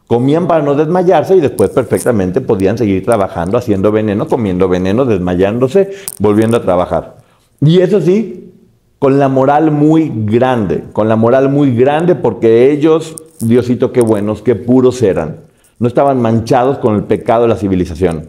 Comían 0.06 0.46
para 0.46 0.62
no 0.62 0.74
desmayarse 0.74 1.36
y 1.36 1.40
después 1.40 1.70
perfectamente 1.70 2.42
podían 2.42 2.76
seguir 2.76 3.04
trabajando, 3.04 3.56
haciendo 3.56 3.90
veneno, 3.90 4.28
comiendo 4.28 4.68
veneno, 4.68 5.06
desmayándose, 5.06 5.92
volviendo 6.18 6.58
a 6.58 6.62
trabajar. 6.62 7.16
Y 7.60 7.80
eso 7.80 8.00
sí, 8.02 8.52
con 8.98 9.18
la 9.18 9.28
moral 9.28 9.70
muy 9.70 10.12
grande, 10.14 10.84
con 10.92 11.08
la 11.08 11.16
moral 11.16 11.48
muy 11.48 11.74
grande 11.74 12.14
porque 12.14 12.70
ellos, 12.70 13.16
Diosito, 13.40 13.92
qué 13.92 14.02
buenos, 14.02 14.42
qué 14.42 14.54
puros 14.54 15.02
eran. 15.02 15.40
No 15.78 15.88
estaban 15.88 16.20
manchados 16.20 16.78
con 16.78 16.96
el 16.96 17.04
pecado 17.04 17.42
de 17.42 17.48
la 17.48 17.56
civilización. 17.56 18.28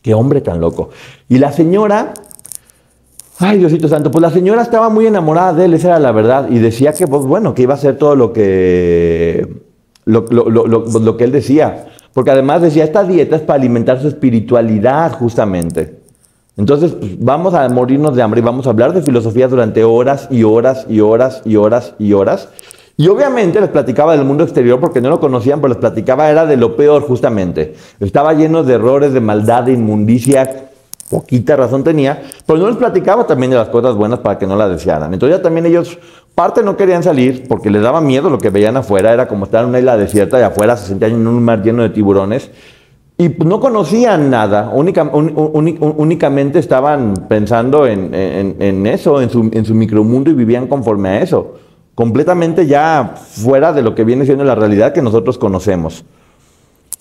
Qué 0.00 0.14
hombre 0.14 0.40
tan 0.40 0.60
loco. 0.60 0.88
Y 1.28 1.38
la 1.38 1.52
señora, 1.52 2.14
ay 3.38 3.58
Diosito 3.58 3.86
Santo, 3.88 4.10
pues 4.10 4.22
la 4.22 4.30
señora 4.30 4.62
estaba 4.62 4.88
muy 4.88 5.06
enamorada 5.06 5.52
de 5.52 5.66
él, 5.66 5.74
esa 5.74 5.88
era 5.88 5.98
la 5.98 6.12
verdad, 6.12 6.48
y 6.50 6.58
decía 6.58 6.94
que, 6.94 7.06
pues 7.06 7.26
bueno, 7.26 7.54
que 7.54 7.62
iba 7.62 7.74
a 7.74 7.76
hacer 7.76 7.98
todo 7.98 8.16
lo 8.16 8.32
que 8.32 9.67
lo, 10.08 10.22
lo, 10.22 11.16
que 11.16 11.24
él 11.24 11.32
decía. 11.32 11.86
Porque 12.12 12.30
además 12.30 12.62
decía, 12.62 12.84
esta 12.84 13.04
dieta 13.04 13.36
es 13.36 13.42
para 13.42 13.58
alimentar 13.58 14.00
su 14.00 14.08
espiritualidad 14.08 15.12
justamente. 15.12 15.98
Entonces, 16.56 16.92
pues, 16.92 17.18
vamos 17.18 17.54
a 17.54 17.68
morirnos 17.68 18.16
de 18.16 18.22
hambre 18.22 18.40
y 18.40 18.42
vamos 18.42 18.66
a 18.66 18.70
hablar 18.70 18.92
de 18.92 19.02
filosofía 19.02 19.46
durante 19.46 19.84
horas 19.84 20.26
y 20.30 20.42
horas 20.42 20.86
y 20.88 21.00
horas 21.00 21.42
y 21.44 21.56
horas 21.56 21.94
y 21.98 22.12
horas. 22.12 22.48
Y 22.96 23.06
obviamente 23.06 23.60
les 23.60 23.70
platicaba 23.70 24.16
del 24.16 24.24
mundo 24.24 24.42
exterior 24.42 24.80
porque 24.80 25.00
no 25.00 25.08
lo 25.08 25.20
conocían, 25.20 25.60
pero 25.60 25.68
les 25.68 25.78
platicaba 25.78 26.28
era 26.30 26.46
de 26.46 26.56
lo 26.56 26.74
peor 26.74 27.02
justamente. 27.02 27.74
Estaba 28.00 28.34
lleno 28.34 28.64
de 28.64 28.74
errores, 28.74 29.12
de 29.12 29.20
maldad, 29.20 29.62
de 29.62 29.74
inmundicia, 29.74 30.68
poquita 31.08 31.56
razón 31.56 31.84
tenía, 31.84 32.22
pero 32.46 32.58
no 32.58 32.68
les 32.68 32.76
platicaba 32.76 33.26
también 33.26 33.50
de 33.50 33.56
las 33.56 33.68
cosas 33.68 33.94
buenas 33.94 34.18
para 34.18 34.38
que 34.38 34.46
no 34.46 34.56
las 34.56 34.70
desearan. 34.70 35.12
Entonces 35.12 35.38
ya 35.38 35.42
también 35.42 35.66
ellos, 35.66 35.98
parte 36.38 36.62
no 36.62 36.76
querían 36.76 37.02
salir 37.02 37.48
porque 37.48 37.68
les 37.68 37.82
daba 37.82 38.00
miedo 38.00 38.30
lo 38.30 38.38
que 38.38 38.50
veían 38.50 38.76
afuera, 38.76 39.12
era 39.12 39.26
como 39.26 39.46
estar 39.46 39.64
en 39.64 39.70
una 39.70 39.80
isla 39.80 39.96
desierta 39.96 40.38
y 40.38 40.42
afuera 40.42 40.76
se 40.76 40.86
sentían 40.86 41.10
en 41.10 41.26
un 41.26 41.42
mar 41.42 41.64
lleno 41.64 41.82
de 41.82 41.88
tiburones. 41.88 42.52
Y 43.16 43.30
no 43.44 43.58
conocían 43.58 44.30
nada, 44.30 44.70
únicamente 44.72 46.60
estaban 46.60 47.26
pensando 47.28 47.88
en, 47.88 48.86
eso, 48.86 49.20
en 49.20 49.30
su, 49.30 49.50
en 49.52 49.64
su 49.64 49.74
micromundo 49.74 50.30
y 50.30 50.34
vivían 50.34 50.68
conforme 50.68 51.08
a 51.08 51.22
eso, 51.22 51.54
completamente 51.96 52.68
ya 52.68 53.14
fuera 53.16 53.72
de 53.72 53.82
lo 53.82 53.96
que 53.96 54.04
viene 54.04 54.24
siendo 54.24 54.44
la 54.44 54.54
realidad 54.54 54.92
que 54.92 55.02
nosotros 55.02 55.38
conocemos. 55.38 56.04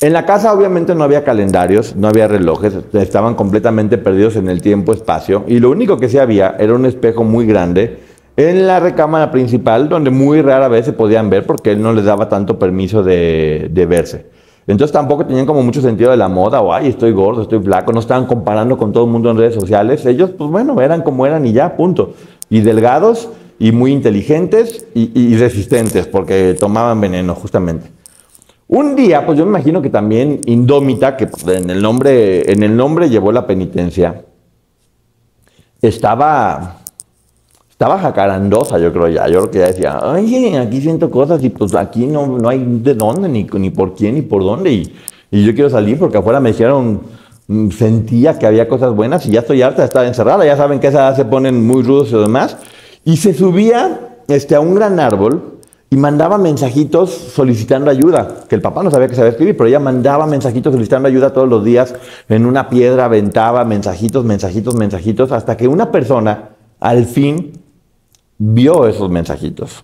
En 0.01 0.13
la 0.13 0.25
casa 0.25 0.51
obviamente 0.51 0.95
no 0.95 1.03
había 1.03 1.23
calendarios, 1.23 1.95
no 1.95 2.07
había 2.07 2.27
relojes, 2.27 2.73
estaban 2.93 3.35
completamente 3.35 3.99
perdidos 3.99 4.35
en 4.35 4.49
el 4.49 4.63
tiempo, 4.63 4.93
espacio, 4.93 5.43
y 5.47 5.59
lo 5.59 5.69
único 5.69 5.97
que 5.97 6.09
sí 6.09 6.17
había 6.17 6.55
era 6.57 6.73
un 6.73 6.87
espejo 6.87 7.23
muy 7.23 7.45
grande 7.45 8.06
en 8.37 8.67
la 8.67 8.79
recámara 8.79 9.31
principal, 9.31 9.89
donde 9.89 10.09
muy 10.09 10.41
rara 10.41 10.69
vez 10.69 10.85
se 10.85 10.93
podían 10.93 11.29
ver 11.29 11.45
porque 11.45 11.71
él 11.71 11.81
no 11.81 11.91
les 11.91 12.05
daba 12.05 12.29
tanto 12.29 12.57
permiso 12.57 13.03
de, 13.03 13.85
verse. 13.89 14.27
Entonces 14.67 14.93
tampoco 14.93 15.25
tenían 15.25 15.45
como 15.45 15.63
mucho 15.63 15.81
sentido 15.81 16.11
de 16.11 16.17
la 16.17 16.29
moda, 16.29 16.61
o 16.61 16.73
ay, 16.73 16.87
estoy 16.87 17.11
gordo, 17.11 17.41
estoy 17.41 17.59
flaco, 17.59 17.91
no 17.91 17.99
estaban 17.99 18.25
comparando 18.25 18.77
con 18.77 18.93
todo 18.93 19.05
el 19.05 19.11
mundo 19.11 19.31
en 19.31 19.37
redes 19.37 19.55
sociales. 19.55 20.05
Ellos, 20.05 20.29
pues 20.37 20.49
bueno, 20.49 20.79
eran 20.81 21.01
como 21.01 21.25
eran 21.25 21.45
y 21.45 21.53
ya, 21.53 21.75
punto. 21.75 22.13
Y 22.49 22.61
delgados 22.61 23.29
y 23.59 23.71
muy 23.71 23.91
inteligentes 23.91 24.87
y 24.93 25.35
resistentes 25.35 26.05
porque 26.07 26.55
tomaban 26.59 27.01
veneno, 27.01 27.33
justamente. 27.33 27.97
Un 28.69 28.97
día, 28.97 29.25
pues 29.25 29.37
yo 29.37 29.45
me 29.45 29.51
imagino 29.51 29.81
que 29.81 29.89
también 29.89 30.41
Indómita, 30.45 31.15
que 31.15 31.29
en 31.47 31.69
el 31.69 31.81
nombre, 31.81 32.51
en 32.51 32.63
el 32.63 32.75
nombre 32.75 33.09
llevó 33.09 33.31
la 33.31 33.47
penitencia, 33.47 34.25
estaba, 35.81 36.79
estaba 37.77 37.99
jacarandosa, 37.99 38.79
yo 38.79 38.91
creo 38.91 39.07
ya. 39.07 39.27
Yo 39.27 39.41
creo 39.41 39.51
que 39.51 39.59
ya 39.59 39.67
decía, 39.67 39.99
ay, 40.01 40.55
aquí 40.55 40.81
siento 40.81 41.11
cosas 41.11 41.43
y 41.43 41.49
pues 41.49 41.75
aquí 41.75 42.07
no, 42.07 42.25
no 42.25 42.49
hay 42.49 42.65
de 42.67 42.95
dónde, 42.95 43.29
ni, 43.29 43.43
ni 43.43 43.69
por 43.69 43.93
quién, 43.93 44.15
ni 44.15 44.23
por 44.23 44.43
dónde. 44.43 44.71
Y, 44.71 44.95
y 45.29 45.45
yo 45.45 45.53
quiero 45.53 45.69
salir 45.69 45.99
porque 45.99 46.17
afuera 46.17 46.39
me 46.39 46.53
dijeron, 46.53 47.01
mm, 47.45 47.69
sentía 47.69 48.39
que 48.39 48.47
había 48.47 48.67
cosas 48.67 48.95
buenas 48.95 49.27
y 49.27 49.29
ya 49.29 49.41
estoy 49.41 49.61
harta 49.61 49.83
de 49.83 49.89
estar 49.89 50.03
encerrada. 50.07 50.43
Ya 50.43 50.57
saben 50.57 50.79
que 50.79 50.87
esas 50.87 51.15
se 51.15 51.25
ponen 51.25 51.67
muy 51.67 51.83
rudos 51.83 52.11
y 52.11 52.17
demás. 52.17 52.57
Y 53.05 53.17
se 53.17 53.35
subía 53.35 54.17
este, 54.27 54.55
a 54.55 54.59
un 54.59 54.73
gran 54.73 54.99
árbol 54.99 55.59
y 55.91 55.97
mandaba 55.97 56.39
mensajitos 56.39 57.11
solicitando 57.11 57.91
ayuda, 57.91 58.39
que 58.49 58.55
el 58.55 58.61
papá 58.61 58.81
no 58.81 58.89
sabía 58.89 59.07
que 59.07 59.13
sabía 59.13 59.29
escribir, 59.29 59.55
pero 59.55 59.67
ella 59.67 59.79
mandaba 59.79 60.25
mensajitos 60.25 60.73
solicitando 60.73 61.07
ayuda 61.07 61.31
todos 61.31 61.47
los 61.47 61.63
días, 61.63 61.93
en 62.27 62.47
una 62.47 62.69
piedra 62.69 63.05
aventaba 63.05 63.63
mensajitos, 63.65 64.25
mensajitos, 64.25 64.73
mensajitos, 64.73 65.31
hasta 65.31 65.55
que 65.55 65.67
una 65.67 65.91
persona 65.91 66.49
al 66.79 67.05
fin 67.05 67.66
vio 68.37 68.87
esos 68.87 69.09
mensajitos. 69.09 69.83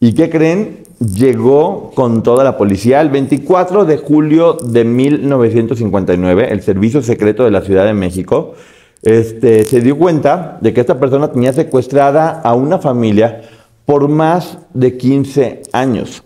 ¿Y 0.00 0.14
qué 0.14 0.30
creen? 0.30 0.84
Llegó 0.98 1.92
con 1.94 2.22
toda 2.22 2.42
la 2.44 2.56
policía 2.56 3.00
el 3.00 3.10
24 3.10 3.84
de 3.84 3.98
julio 3.98 4.54
de 4.54 4.84
1959, 4.84 6.52
el 6.52 6.62
Servicio 6.62 7.02
Secreto 7.02 7.44
de 7.44 7.50
la 7.50 7.60
Ciudad 7.60 7.84
de 7.84 7.94
México, 7.94 8.54
este, 9.02 9.64
se 9.64 9.80
dio 9.80 9.96
cuenta 9.98 10.58
de 10.60 10.74
que 10.74 10.80
esta 10.80 10.98
persona 10.98 11.32
tenía 11.32 11.52
secuestrada 11.52 12.40
a 12.42 12.54
una 12.54 12.78
familia 12.78 13.42
por 13.86 14.08
más 14.08 14.58
de 14.74 14.96
15 14.96 15.62
años. 15.72 16.22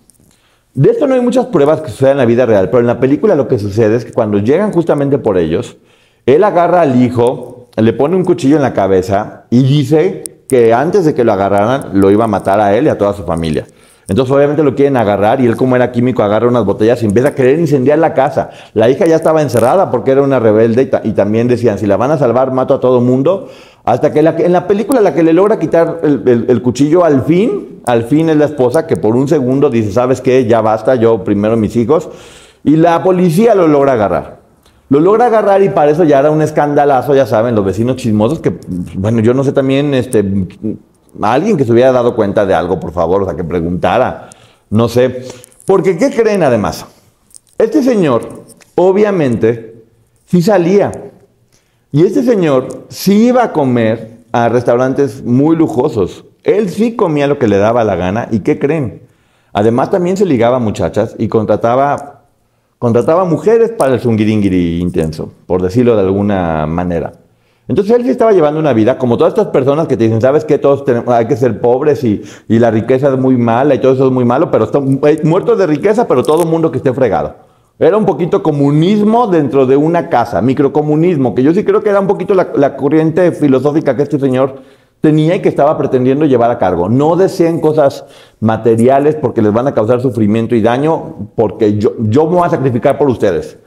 De 0.74 0.90
esto 0.90 1.06
no 1.06 1.14
hay 1.14 1.20
muchas 1.20 1.46
pruebas 1.46 1.80
que 1.80 1.90
sucedan 1.90 2.12
en 2.12 2.18
la 2.18 2.24
vida 2.24 2.46
real, 2.46 2.68
pero 2.68 2.80
en 2.80 2.88
la 2.88 2.98
película 2.98 3.36
lo 3.36 3.46
que 3.46 3.60
sucede 3.60 3.94
es 3.94 4.04
que 4.04 4.12
cuando 4.12 4.38
llegan 4.38 4.72
justamente 4.72 5.18
por 5.18 5.38
ellos, 5.38 5.76
él 6.26 6.42
agarra 6.42 6.80
al 6.80 7.00
hijo, 7.00 7.68
le 7.76 7.92
pone 7.92 8.16
un 8.16 8.24
cuchillo 8.24 8.56
en 8.56 8.62
la 8.62 8.72
cabeza 8.72 9.44
y 9.50 9.62
dice 9.62 10.33
que 10.54 10.72
antes 10.72 11.04
de 11.04 11.14
que 11.14 11.24
lo 11.24 11.32
agarraran 11.32 11.90
lo 11.94 12.12
iba 12.12 12.26
a 12.26 12.28
matar 12.28 12.60
a 12.60 12.76
él 12.76 12.86
y 12.86 12.88
a 12.88 12.96
toda 12.96 13.12
su 13.12 13.24
familia. 13.24 13.66
Entonces 14.06 14.32
obviamente 14.32 14.62
lo 14.62 14.76
quieren 14.76 14.96
agarrar 14.96 15.40
y 15.40 15.46
él 15.46 15.56
como 15.56 15.74
era 15.74 15.90
químico 15.90 16.22
agarra 16.22 16.46
unas 16.46 16.64
botellas 16.64 17.02
y 17.02 17.06
empieza 17.06 17.30
a 17.30 17.34
querer 17.34 17.58
incendiar 17.58 17.98
la 17.98 18.14
casa. 18.14 18.50
La 18.72 18.88
hija 18.88 19.04
ya 19.04 19.16
estaba 19.16 19.42
encerrada 19.42 19.90
porque 19.90 20.12
era 20.12 20.22
una 20.22 20.38
rebelde 20.38 20.88
y, 21.02 21.10
también 21.10 21.48
decían, 21.48 21.76
si 21.80 21.88
la 21.88 21.96
van 21.96 22.12
a 22.12 22.18
salvar, 22.18 22.52
mato 22.52 22.74
a 22.74 22.78
todo 22.78 23.00
mundo. 23.00 23.48
Hasta 23.82 24.12
que 24.12 24.20
en 24.20 24.52
la 24.52 24.68
película 24.68 25.00
la 25.00 25.12
que 25.12 25.24
le 25.24 25.32
logra 25.32 25.58
quitar 25.58 25.98
el, 26.04 26.62
cuchillo 26.62 27.04
al 27.04 27.24
fin, 27.24 27.80
al 27.86 28.04
fin 28.04 28.28
es 28.28 28.36
la 28.36 28.44
esposa 28.44 28.86
que 28.86 28.96
por 28.96 29.16
un 29.16 29.26
segundo 29.26 29.70
dice, 29.70 29.90
¿sabes 29.90 30.20
qué? 30.20 30.46
Ya 30.46 30.60
basta, 30.60 30.94
yo 30.94 31.24
primero 31.24 31.56
mis 31.56 31.74
hijos. 31.74 32.08
Y 32.62 32.76
la 32.76 33.02
policía 33.02 33.56
lo 33.56 33.66
logra 33.66 33.94
agarrar. 33.94 34.43
Lo 34.90 35.00
logra 35.00 35.26
agarrar 35.26 35.62
y 35.62 35.70
para 35.70 35.90
eso 35.90 36.04
ya 36.04 36.18
era 36.18 36.30
un 36.30 36.42
escandalazo, 36.42 37.14
ya 37.14 37.26
saben, 37.26 37.54
los 37.54 37.64
vecinos 37.64 37.96
chismosos 37.96 38.40
que, 38.40 38.54
bueno, 38.94 39.20
yo 39.20 39.32
no 39.32 39.42
sé 39.42 39.52
también, 39.52 39.94
este, 39.94 40.24
alguien 41.22 41.56
que 41.56 41.64
se 41.64 41.72
hubiera 41.72 41.92
dado 41.92 42.14
cuenta 42.14 42.44
de 42.44 42.54
algo, 42.54 42.78
por 42.78 42.92
favor, 42.92 43.22
o 43.22 43.24
sea, 43.24 43.34
que 43.34 43.44
preguntara, 43.44 44.30
no 44.70 44.88
sé. 44.88 45.24
Porque, 45.64 45.96
¿qué 45.96 46.10
creen 46.10 46.42
además? 46.42 46.84
Este 47.56 47.82
señor, 47.82 48.44
obviamente, 48.74 49.84
sí 50.26 50.42
salía. 50.42 50.92
Y 51.92 52.04
este 52.04 52.22
señor 52.22 52.86
sí 52.88 53.28
iba 53.28 53.44
a 53.44 53.52
comer 53.52 54.18
a 54.32 54.48
restaurantes 54.48 55.24
muy 55.24 55.56
lujosos. 55.56 56.24
Él 56.42 56.68
sí 56.68 56.96
comía 56.96 57.26
lo 57.26 57.38
que 57.38 57.48
le 57.48 57.56
daba 57.56 57.84
la 57.84 57.94
gana. 57.94 58.28
¿Y 58.30 58.40
qué 58.40 58.58
creen? 58.58 59.02
Además, 59.52 59.90
también 59.90 60.16
se 60.16 60.26
ligaba 60.26 60.56
a 60.56 60.60
muchachas 60.60 61.14
y 61.16 61.28
contrataba 61.28 62.13
contrataba 62.78 63.24
mujeres 63.24 63.70
para 63.70 63.94
el 63.94 64.00
zungiringiri 64.00 64.78
intenso, 64.80 65.32
por 65.46 65.62
decirlo 65.62 65.96
de 65.96 66.02
alguna 66.02 66.66
manera. 66.66 67.12
Entonces 67.66 67.96
él 67.96 68.02
sí 68.04 68.10
estaba 68.10 68.32
llevando 68.32 68.60
una 68.60 68.74
vida, 68.74 68.98
como 68.98 69.16
todas 69.16 69.32
estas 69.32 69.46
personas 69.46 69.88
que 69.88 69.96
te 69.96 70.04
dicen, 70.04 70.20
¿sabes 70.20 70.44
qué? 70.44 70.58
Todos 70.58 70.84
tenemos, 70.84 71.08
hay 71.08 71.26
que 71.26 71.36
ser 71.36 71.60
pobres 71.60 72.04
y, 72.04 72.22
la 72.48 72.70
riqueza 72.70 73.08
es 73.08 73.18
muy 73.18 73.38
mala 73.38 73.74
y 73.74 73.78
todo 73.78 73.92
eso 73.94 74.06
es 74.06 74.12
muy 74.12 74.26
malo, 74.26 74.50
pero 74.50 74.64
están 74.64 75.00
muertos 75.22 75.58
de 75.58 75.66
riqueza, 75.66 76.06
pero 76.06 76.22
todo 76.22 76.44
mundo 76.44 76.70
que 76.70 76.78
esté 76.78 76.92
fregado. 76.92 77.36
Era 77.78 77.96
un 77.96 78.04
poquito 78.04 78.42
comunismo 78.42 79.26
dentro 79.26 79.66
de 79.66 79.76
una 79.76 80.10
casa, 80.10 80.42
microcomunismo, 80.42 81.34
que 81.34 81.42
yo 81.42 81.54
sí 81.54 81.64
creo 81.64 81.82
que 81.82 81.90
era 81.90 82.00
un 82.00 82.06
poquito 82.06 82.34
la, 82.34 82.50
la 82.54 82.76
corriente 82.76 83.32
filosófica 83.32 83.96
que 83.96 84.02
este 84.02 84.20
señor 84.20 84.56
tenía 85.04 85.36
y 85.36 85.42
que 85.42 85.50
estaba 85.50 85.76
pretendiendo 85.76 86.24
llevar 86.24 86.50
a 86.50 86.58
cargo. 86.58 86.88
No 86.88 87.14
deseen 87.14 87.60
cosas 87.60 88.06
materiales 88.40 89.16
porque 89.16 89.42
les 89.42 89.52
van 89.52 89.66
a 89.66 89.74
causar 89.74 90.00
sufrimiento 90.00 90.54
y 90.54 90.62
daño, 90.62 91.28
porque 91.36 91.76
yo, 91.76 91.92
yo 91.98 92.24
me 92.24 92.36
voy 92.36 92.46
a 92.46 92.50
sacrificar 92.50 92.96
por 92.96 93.10
ustedes. 93.10 93.58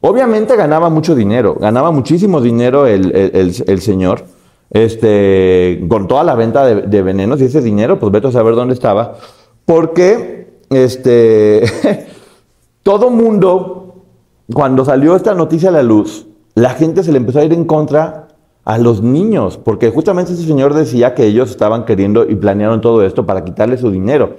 Obviamente 0.00 0.56
ganaba 0.56 0.88
mucho 0.88 1.14
dinero, 1.14 1.56
ganaba 1.60 1.90
muchísimo 1.90 2.40
dinero 2.40 2.86
el, 2.86 3.82
señor, 3.82 4.24
este, 4.70 5.84
con 5.90 6.08
toda 6.08 6.24
la 6.24 6.34
venta 6.34 6.64
de, 6.64 7.02
venenos 7.02 7.42
y 7.42 7.44
ese 7.44 7.60
dinero, 7.60 7.98
pues 7.98 8.10
vete 8.10 8.28
a 8.28 8.32
saber 8.32 8.54
dónde 8.54 8.72
estaba, 8.72 9.16
porque 9.66 10.60
este, 10.70 11.64
todo 12.82 13.10
mundo, 13.10 14.04
cuando 14.54 14.86
salió 14.86 15.16
esta 15.16 15.34
noticia 15.34 15.68
a 15.68 15.72
la 15.72 15.82
luz, 15.82 16.26
la 16.54 16.70
gente 16.70 17.02
se 17.02 17.12
le 17.12 17.18
empezó 17.18 17.40
a 17.40 17.44
ir 17.44 17.52
en 17.52 17.66
contra 17.66 18.25
a 18.66 18.78
los 18.78 19.00
niños, 19.00 19.58
porque 19.58 19.90
justamente 19.90 20.32
ese 20.32 20.44
señor 20.44 20.74
decía 20.74 21.14
que 21.14 21.24
ellos 21.24 21.50
estaban 21.50 21.84
queriendo 21.84 22.28
y 22.28 22.34
planearon 22.34 22.80
todo 22.80 23.04
esto 23.04 23.24
para 23.24 23.44
quitarle 23.44 23.78
su 23.78 23.92
dinero. 23.92 24.36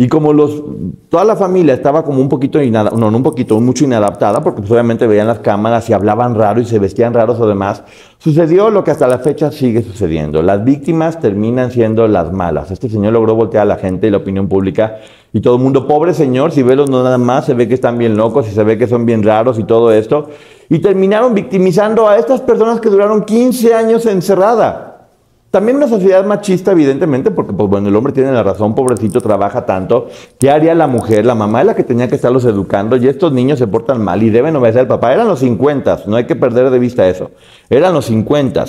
Y 0.00 0.08
como 0.08 0.32
los, 0.32 0.62
toda 1.10 1.26
la 1.26 1.36
familia 1.36 1.74
estaba 1.74 2.06
como 2.06 2.22
un 2.22 2.30
poquito, 2.30 2.62
inada, 2.62 2.90
no, 2.96 3.10
no 3.10 3.18
un 3.18 3.22
poquito, 3.22 3.60
mucho 3.60 3.84
inadaptada, 3.84 4.40
porque 4.42 4.62
pues 4.62 4.70
obviamente 4.70 5.06
veían 5.06 5.26
las 5.26 5.40
cámaras 5.40 5.90
y 5.90 5.92
hablaban 5.92 6.34
raro 6.34 6.58
y 6.58 6.64
se 6.64 6.78
vestían 6.78 7.12
raros 7.12 7.38
o 7.38 7.46
demás, 7.46 7.84
sucedió 8.16 8.70
lo 8.70 8.82
que 8.82 8.92
hasta 8.92 9.06
la 9.06 9.18
fecha 9.18 9.52
sigue 9.52 9.82
sucediendo. 9.82 10.40
Las 10.40 10.64
víctimas 10.64 11.20
terminan 11.20 11.70
siendo 11.70 12.08
las 12.08 12.32
malas. 12.32 12.70
Este 12.70 12.88
señor 12.88 13.12
logró 13.12 13.34
voltear 13.34 13.64
a 13.64 13.66
la 13.66 13.76
gente 13.76 14.06
y 14.06 14.10
la 14.10 14.16
opinión 14.16 14.48
pública 14.48 15.00
y 15.34 15.42
todo 15.42 15.56
el 15.56 15.62
mundo, 15.62 15.86
pobre 15.86 16.14
señor, 16.14 16.52
si 16.52 16.62
ve 16.62 16.76
los 16.76 16.88
no 16.88 17.02
nada 17.02 17.18
más, 17.18 17.44
se 17.44 17.52
ve 17.52 17.68
que 17.68 17.74
están 17.74 17.98
bien 17.98 18.16
locos 18.16 18.48
y 18.48 18.52
se 18.52 18.64
ve 18.64 18.78
que 18.78 18.86
son 18.86 19.04
bien 19.04 19.22
raros 19.22 19.58
y 19.58 19.64
todo 19.64 19.92
esto 19.92 20.30
y 20.70 20.78
terminaron 20.78 21.34
victimizando 21.34 22.08
a 22.08 22.16
estas 22.16 22.40
personas 22.40 22.80
que 22.80 22.88
duraron 22.88 23.22
15 23.22 23.74
años 23.74 24.06
encerrada. 24.06 24.89
También 25.50 25.78
una 25.78 25.88
sociedad 25.88 26.24
machista, 26.24 26.70
evidentemente, 26.70 27.32
porque 27.32 27.52
pues 27.52 27.68
bueno, 27.68 27.88
el 27.88 27.96
hombre 27.96 28.12
tiene 28.12 28.30
la 28.30 28.44
razón, 28.44 28.72
pobrecito, 28.76 29.20
trabaja 29.20 29.66
tanto. 29.66 30.06
¿Qué 30.38 30.48
haría 30.48 30.76
la 30.76 30.86
mujer? 30.86 31.26
La 31.26 31.34
mamá 31.34 31.60
es 31.60 31.66
la 31.66 31.74
que 31.74 31.82
tenía 31.82 32.08
que 32.08 32.14
estarlos 32.14 32.44
educando 32.44 32.96
y 32.96 33.08
estos 33.08 33.32
niños 33.32 33.58
se 33.58 33.66
portan 33.66 34.00
mal 34.00 34.22
y 34.22 34.30
deben 34.30 34.54
obedecer 34.54 34.82
al 34.82 34.86
papá. 34.88 35.12
Eran 35.12 35.26
los 35.26 35.40
50, 35.40 36.04
no 36.06 36.14
hay 36.14 36.26
que 36.26 36.36
perder 36.36 36.70
de 36.70 36.78
vista 36.78 37.08
eso. 37.08 37.32
Eran 37.68 37.94
los 37.94 38.04
50. 38.06 38.64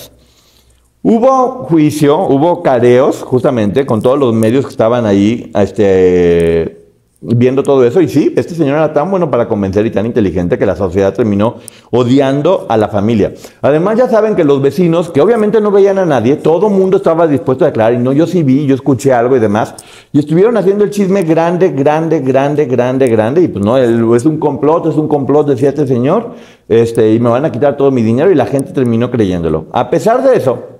Hubo 1.03 1.65
juicio, 1.65 2.17
hubo 2.17 2.63
careos, 2.63 3.21
justamente, 3.21 3.85
con 3.85 4.01
todos 4.01 4.17
los 4.17 4.33
medios 4.33 4.65
que 4.65 4.71
estaban 4.71 5.05
ahí, 5.05 5.51
este, 5.53 6.80
viendo 7.21 7.61
todo 7.61 7.85
eso. 7.85 8.01
Y 8.01 8.09
sí, 8.09 8.33
este 8.35 8.55
señor 8.55 8.77
era 8.77 8.93
tan 8.93 9.09
bueno 9.09 9.29
para 9.29 9.47
convencer 9.47 9.85
y 9.85 9.91
tan 9.91 10.05
inteligente 10.07 10.57
que 10.57 10.65
la 10.65 10.75
sociedad 10.75 11.13
terminó 11.13 11.57
odiando 11.91 12.65
a 12.67 12.77
la 12.77 12.89
familia. 12.89 13.33
Además, 13.61 13.97
ya 13.97 14.09
saben 14.09 14.35
que 14.35 14.43
los 14.43 14.61
vecinos, 14.61 15.09
que 15.09 15.21
obviamente 15.21 15.61
no 15.61 15.71
veían 15.71 15.99
a 15.99 16.05
nadie, 16.05 16.35
todo 16.35 16.69
mundo 16.69 16.97
estaba 16.97 17.27
dispuesto 17.27 17.63
a 17.63 17.67
declarar. 17.67 17.93
Y 17.93 17.99
no, 17.99 18.11
yo 18.11 18.25
sí 18.25 18.41
vi, 18.41 18.65
yo 18.65 18.73
escuché 18.73 19.13
algo 19.13 19.37
y 19.37 19.39
demás. 19.39 19.75
Y 20.11 20.19
estuvieron 20.19 20.57
haciendo 20.57 20.83
el 20.83 20.89
chisme 20.89 21.21
grande, 21.21 21.69
grande, 21.69 22.19
grande, 22.21 22.65
grande, 22.65 23.07
grande. 23.07 23.41
Y 23.43 23.47
pues 23.47 23.63
no, 23.63 23.77
es 23.77 24.25
un 24.25 24.37
complot, 24.37 24.87
es 24.87 24.95
un 24.95 25.07
complot, 25.07 25.47
decía 25.47 25.69
este 25.69 25.85
señor. 25.85 26.31
Este, 26.67 27.13
y 27.13 27.19
me 27.19 27.29
van 27.29 27.45
a 27.45 27.51
quitar 27.51 27.77
todo 27.77 27.91
mi 27.91 28.01
dinero. 28.01 28.31
Y 28.31 28.35
la 28.35 28.47
gente 28.47 28.73
terminó 28.73 29.11
creyéndolo. 29.11 29.67
A 29.73 29.91
pesar 29.91 30.23
de 30.23 30.35
eso, 30.35 30.71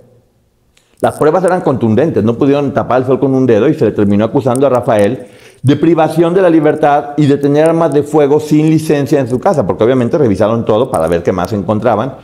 las 1.01 1.17
pruebas 1.17 1.43
eran 1.43 1.61
contundentes, 1.61 2.23
no 2.23 2.35
pudieron 2.37 2.73
tapar 2.73 3.01
el 3.01 3.07
sol 3.07 3.19
con 3.19 3.33
un 3.33 3.47
dedo 3.47 3.67
y 3.67 3.73
se 3.73 3.85
le 3.85 3.91
terminó 3.91 4.25
acusando 4.25 4.67
a 4.67 4.69
Rafael 4.69 5.25
de 5.63 5.75
privación 5.75 6.33
de 6.33 6.41
la 6.41 6.49
libertad 6.49 7.11
y 7.17 7.27
de 7.27 7.37
tener 7.37 7.69
armas 7.69 7.93
de 7.93 8.03
fuego 8.03 8.39
sin 8.39 8.69
licencia 8.69 9.19
en 9.19 9.29
su 9.29 9.39
casa, 9.39 9.65
porque 9.67 9.83
obviamente 9.83 10.17
revisaron 10.17 10.65
todo 10.65 10.89
para 10.89 11.07
ver 11.07 11.21
qué 11.21 11.31
más 11.31 11.53
encontraban. 11.53 12.15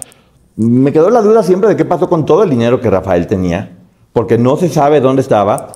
Me 0.56 0.91
quedó 0.91 1.10
la 1.12 1.21
duda 1.21 1.43
siempre 1.43 1.69
de 1.69 1.76
qué 1.76 1.86
pasó 1.86 2.10
con 2.10 2.26
todo 2.26 2.43
el 2.43 2.50
dinero 2.50 2.82
que 2.82 2.89
Rafael 2.89 3.28
tenía, 3.28 3.78
porque 4.12 4.39
no 4.39 4.58
se 4.58 4.69
sabe 4.69 5.02
dónde 5.02 5.21
estaba. 5.21 5.67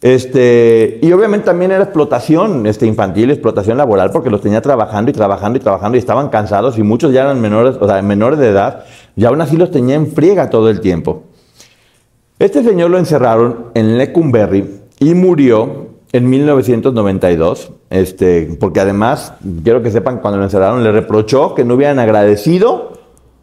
Este, 0.00 0.98
y 1.02 1.12
obviamente 1.12 1.44
también 1.44 1.72
era 1.72 1.84
explotación 1.84 2.66
este, 2.66 2.86
infantil, 2.86 3.30
explotación 3.30 3.76
laboral, 3.76 4.10
porque 4.10 4.30
los 4.30 4.40
tenía 4.40 4.62
trabajando 4.62 5.10
y 5.10 5.14
trabajando 5.14 5.58
y 5.58 5.60
trabajando 5.60 5.96
y 5.96 5.98
estaban 5.98 6.30
cansados 6.30 6.78
y 6.78 6.82
muchos 6.82 7.12
ya 7.12 7.20
eran 7.20 7.38
menores, 7.38 7.76
o 7.78 7.86
sea, 7.86 8.00
menores 8.00 8.38
de 8.38 8.48
edad, 8.48 8.84
y 9.14 9.26
aún 9.26 9.42
así 9.42 9.58
los 9.58 9.70
tenía 9.70 9.96
en 9.96 10.06
friega 10.06 10.48
todo 10.48 10.70
el 10.70 10.80
tiempo. 10.80 11.24
Este 12.38 12.64
señor 12.64 12.88
lo 12.88 12.96
encerraron 12.96 13.66
en 13.74 13.98
Lecumberri 13.98 14.80
y 14.98 15.12
murió 15.12 15.89
en 16.12 16.28
1992, 16.28 17.72
este, 17.90 18.56
porque 18.58 18.80
además, 18.80 19.34
quiero 19.62 19.82
que 19.82 19.90
sepan, 19.90 20.18
cuando 20.18 20.38
lo 20.38 20.44
encerraron, 20.44 20.82
le 20.82 20.90
reprochó 20.90 21.54
que 21.54 21.64
no 21.64 21.74
hubieran 21.74 21.98
agradecido 22.00 22.92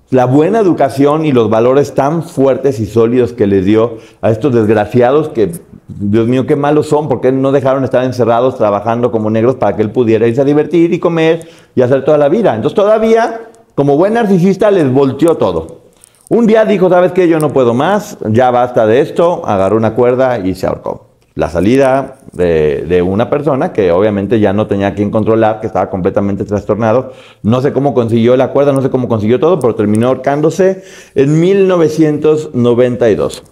la 0.10 0.26
buena 0.26 0.60
educación 0.60 1.26
y 1.26 1.32
los 1.32 1.50
valores 1.50 1.94
tan 1.94 2.24
fuertes 2.24 2.80
y 2.80 2.86
sólidos 2.86 3.34
que 3.34 3.48
les 3.48 3.66
dio 3.66 3.98
a 4.22 4.32
estos 4.32 4.54
desgraciados 4.54 5.30
que, 5.30 5.52
Dios 5.88 6.28
mío, 6.28 6.46
qué 6.46 6.56
malos 6.56 6.88
son, 6.88 7.08
porque 7.08 7.32
no 7.32 7.52
dejaron 7.52 7.84
estar 7.84 8.04
encerrados 8.04 8.58
trabajando 8.58 9.12
como 9.12 9.30
negros 9.30 9.56
para 9.56 9.76
que 9.76 9.82
él 9.82 9.92
pudiera 9.92 10.28
irse 10.28 10.42
a 10.42 10.46
divertir 10.46 10.94
y 10.94 11.00
comer 11.00 11.48
y 11.76 11.82
hacer 11.82 12.04
toda 12.04 12.18
la 12.18 12.30
vida. 12.30 12.56
Entonces 12.56 12.76
todavía, 12.76 13.42
como 13.76 13.98
buen 13.98 14.14
narcisista, 14.14 14.72
les 14.72 14.92
volteó 14.92 15.36
todo. 15.36 15.82
Un 16.30 16.48
día 16.48 16.66
dijo, 16.66 16.90
¿sabes 16.90 17.14
qué? 17.14 17.30
Yo 17.30 17.40
no 17.40 17.54
puedo 17.54 17.74
más, 17.74 18.18
ya 18.30 18.52
basta 18.52 18.86
de 18.86 19.00
esto, 19.00 19.44
agarró 19.46 19.78
una 19.78 19.94
cuerda 19.94 20.40
y 20.40 20.56
se 20.56 20.68
ahorcó 20.68 21.08
la 21.38 21.50
salida 21.50 22.16
de, 22.34 23.02
una 23.02 23.30
persona 23.30 23.74
que 23.74 23.92
obviamente 23.92 24.40
ya 24.40 24.54
no 24.54 24.68
tenía 24.68 24.96
quien 24.96 25.12
controlar, 25.12 25.60
que 25.60 25.68
estaba 25.68 25.90
completamente 25.90 26.46
trastornado. 26.46 27.12
No 27.44 27.62
sé 27.62 27.74
cómo 27.74 27.94
consiguió 27.94 28.38
la 28.38 28.52
cuerda, 28.52 28.72
no 28.74 28.82
sé 28.82 28.90
cómo 28.90 29.08
consiguió 29.08 29.40
todo, 29.40 29.60
pero 29.60 29.76
terminó 29.76 30.08
ahorcándose 30.08 30.84
en 31.16 31.40
1992. 31.40 33.44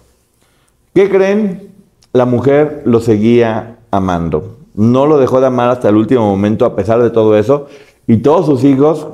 ¿Qué 0.94 1.10
creen? 1.10 1.70
La 2.12 2.24
mujer 2.24 2.82
lo 2.84 3.00
seguía 3.00 3.78
amando. 3.90 4.56
No 4.74 5.06
lo 5.06 5.18
dejó 5.18 5.40
de 5.40 5.46
amar 5.46 5.70
hasta 5.70 5.88
el 5.88 5.96
último 5.96 6.26
momento 6.26 6.64
a 6.64 6.76
pesar 6.76 7.02
de 7.02 7.10
todo 7.10 7.36
eso. 7.36 7.66
Y 8.06 8.18
todos 8.18 8.46
sus 8.46 8.62
hijos 8.64 9.08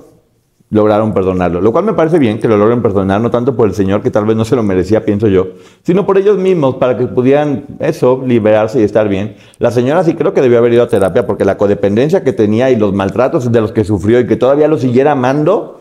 lograron 0.72 1.12
perdonarlo. 1.12 1.60
Lo 1.60 1.70
cual 1.70 1.84
me 1.84 1.92
parece 1.92 2.18
bien 2.18 2.40
que 2.40 2.48
lo 2.48 2.56
logren 2.56 2.80
perdonar, 2.80 3.20
no 3.20 3.30
tanto 3.30 3.54
por 3.54 3.68
el 3.68 3.74
Señor, 3.74 4.00
que 4.00 4.10
tal 4.10 4.24
vez 4.24 4.36
no 4.36 4.44
se 4.46 4.56
lo 4.56 4.62
merecía, 4.62 5.04
pienso 5.04 5.28
yo, 5.28 5.48
sino 5.82 6.06
por 6.06 6.16
ellos 6.16 6.38
mismos, 6.38 6.76
para 6.76 6.96
que 6.96 7.06
pudieran 7.06 7.66
eso, 7.78 8.22
liberarse 8.26 8.80
y 8.80 8.82
estar 8.82 9.06
bien. 9.06 9.36
La 9.58 9.70
señora 9.70 10.02
sí 10.02 10.14
creo 10.14 10.32
que 10.32 10.40
debió 10.40 10.58
haber 10.58 10.72
ido 10.72 10.82
a 10.82 10.88
terapia 10.88 11.26
porque 11.26 11.44
la 11.44 11.58
codependencia 11.58 12.24
que 12.24 12.32
tenía 12.32 12.70
y 12.70 12.76
los 12.76 12.94
maltratos 12.94 13.52
de 13.52 13.60
los 13.60 13.70
que 13.70 13.84
sufrió 13.84 14.18
y 14.18 14.26
que 14.26 14.36
todavía 14.36 14.66
lo 14.66 14.78
siguiera 14.78 15.12
amando. 15.12 15.80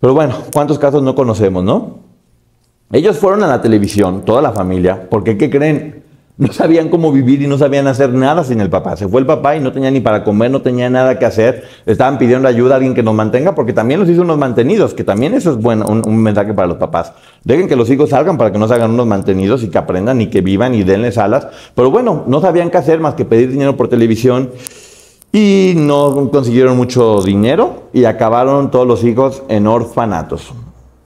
Pero 0.00 0.14
bueno, 0.14 0.34
¿cuántos 0.54 0.78
casos 0.78 1.02
no 1.02 1.14
conocemos, 1.14 1.62
no? 1.62 1.98
Ellos 2.90 3.18
fueron 3.18 3.42
a 3.42 3.48
la 3.48 3.60
televisión, 3.60 4.22
toda 4.24 4.40
la 4.40 4.52
familia, 4.52 5.08
porque 5.10 5.36
¿qué 5.36 5.50
creen? 5.50 5.97
No 6.38 6.52
sabían 6.52 6.88
cómo 6.88 7.10
vivir 7.10 7.42
y 7.42 7.48
no 7.48 7.58
sabían 7.58 7.88
hacer 7.88 8.14
nada 8.14 8.44
sin 8.44 8.60
el 8.60 8.70
papá. 8.70 8.96
Se 8.96 9.08
fue 9.08 9.20
el 9.20 9.26
papá 9.26 9.56
y 9.56 9.60
no 9.60 9.72
tenía 9.72 9.90
ni 9.90 9.98
para 10.00 10.22
comer, 10.22 10.52
no 10.52 10.62
tenía 10.62 10.88
nada 10.88 11.18
que 11.18 11.24
hacer. 11.24 11.64
Estaban 11.84 12.16
pidiendo 12.16 12.46
ayuda 12.46 12.74
a 12.74 12.76
alguien 12.76 12.94
que 12.94 13.02
nos 13.02 13.12
mantenga 13.12 13.56
porque 13.56 13.72
también 13.72 13.98
los 13.98 14.08
hizo 14.08 14.22
unos 14.22 14.38
mantenidos, 14.38 14.94
que 14.94 15.02
también 15.02 15.34
eso 15.34 15.50
es 15.50 15.56
bueno, 15.56 15.86
un, 15.86 16.16
mensaje 16.22 16.54
para 16.54 16.68
los 16.68 16.76
papás. 16.76 17.12
Dejen 17.42 17.66
que 17.66 17.74
los 17.74 17.90
hijos 17.90 18.10
salgan 18.10 18.38
para 18.38 18.52
que 18.52 18.58
no 18.58 18.68
se 18.68 18.74
hagan 18.74 18.92
unos 18.92 19.06
mantenidos 19.06 19.64
y 19.64 19.68
que 19.68 19.78
aprendan 19.78 20.20
y 20.20 20.28
que 20.28 20.40
vivan 20.40 20.74
y 20.74 20.84
denles 20.84 21.18
alas. 21.18 21.48
Pero 21.74 21.90
bueno, 21.90 22.22
no 22.28 22.40
sabían 22.40 22.70
qué 22.70 22.78
hacer 22.78 23.00
más 23.00 23.14
que 23.14 23.24
pedir 23.24 23.50
dinero 23.50 23.76
por 23.76 23.88
televisión 23.88 24.50
y 25.32 25.74
no 25.76 26.30
consiguieron 26.30 26.76
mucho 26.76 27.20
dinero 27.20 27.88
y 27.92 28.04
acabaron 28.04 28.70
todos 28.70 28.86
los 28.86 29.02
hijos 29.02 29.42
en 29.48 29.66
orfanatos. 29.66 30.52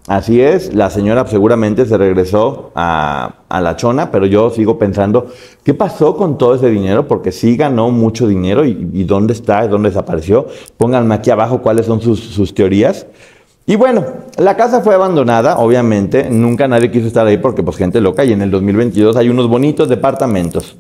Así 0.09 0.41
es, 0.41 0.75
la 0.75 0.91
señora 0.91 1.25
seguramente 1.29 1.87
se 1.87 1.97
regresó 1.97 2.73
a, 2.75 3.35
la 3.49 3.77
chona, 3.77 4.11
pero 4.11 4.27
yo 4.27 4.51
sigo 4.51 4.77
pensando, 4.77 5.29
¿qué 5.63 5.75
pasó 5.75 6.17
con 6.17 6.39
todo 6.39 6.57
ese 6.57 6.71
dinero? 6.71 7.07
Porque 7.07 7.31
sí 7.31 7.57
ganó 7.57 7.91
mucho 7.91 8.27
dinero 8.27 8.65
y, 8.65 9.05
dónde 9.05 9.33
está, 9.33 9.67
dónde 9.69 9.91
desapareció. 9.91 10.49
Pónganme 10.77 11.15
aquí 11.15 11.31
abajo 11.31 11.63
cuáles 11.63 11.87
son 11.87 12.01
sus, 12.01 12.53
teorías. 12.53 13.07
Y 13.65 13.77
bueno, 13.77 14.05
la 14.39 14.57
casa 14.57 14.81
fue 14.81 14.93
abandonada, 14.97 15.59
obviamente, 15.59 16.29
nunca 16.29 16.67
nadie 16.67 16.91
quiso 16.91 17.07
estar 17.07 17.25
ahí 17.25 17.39
porque 17.39 17.63
pues 17.63 17.77
gente 17.77 18.01
loca 18.01 18.25
y 18.25 18.33
en 18.33 18.43
el 18.43 18.51
2022 18.51 19.15
hay 19.15 19.29
unos 19.29 19.47
bonitos 19.47 19.89
departamentos. 19.89 20.77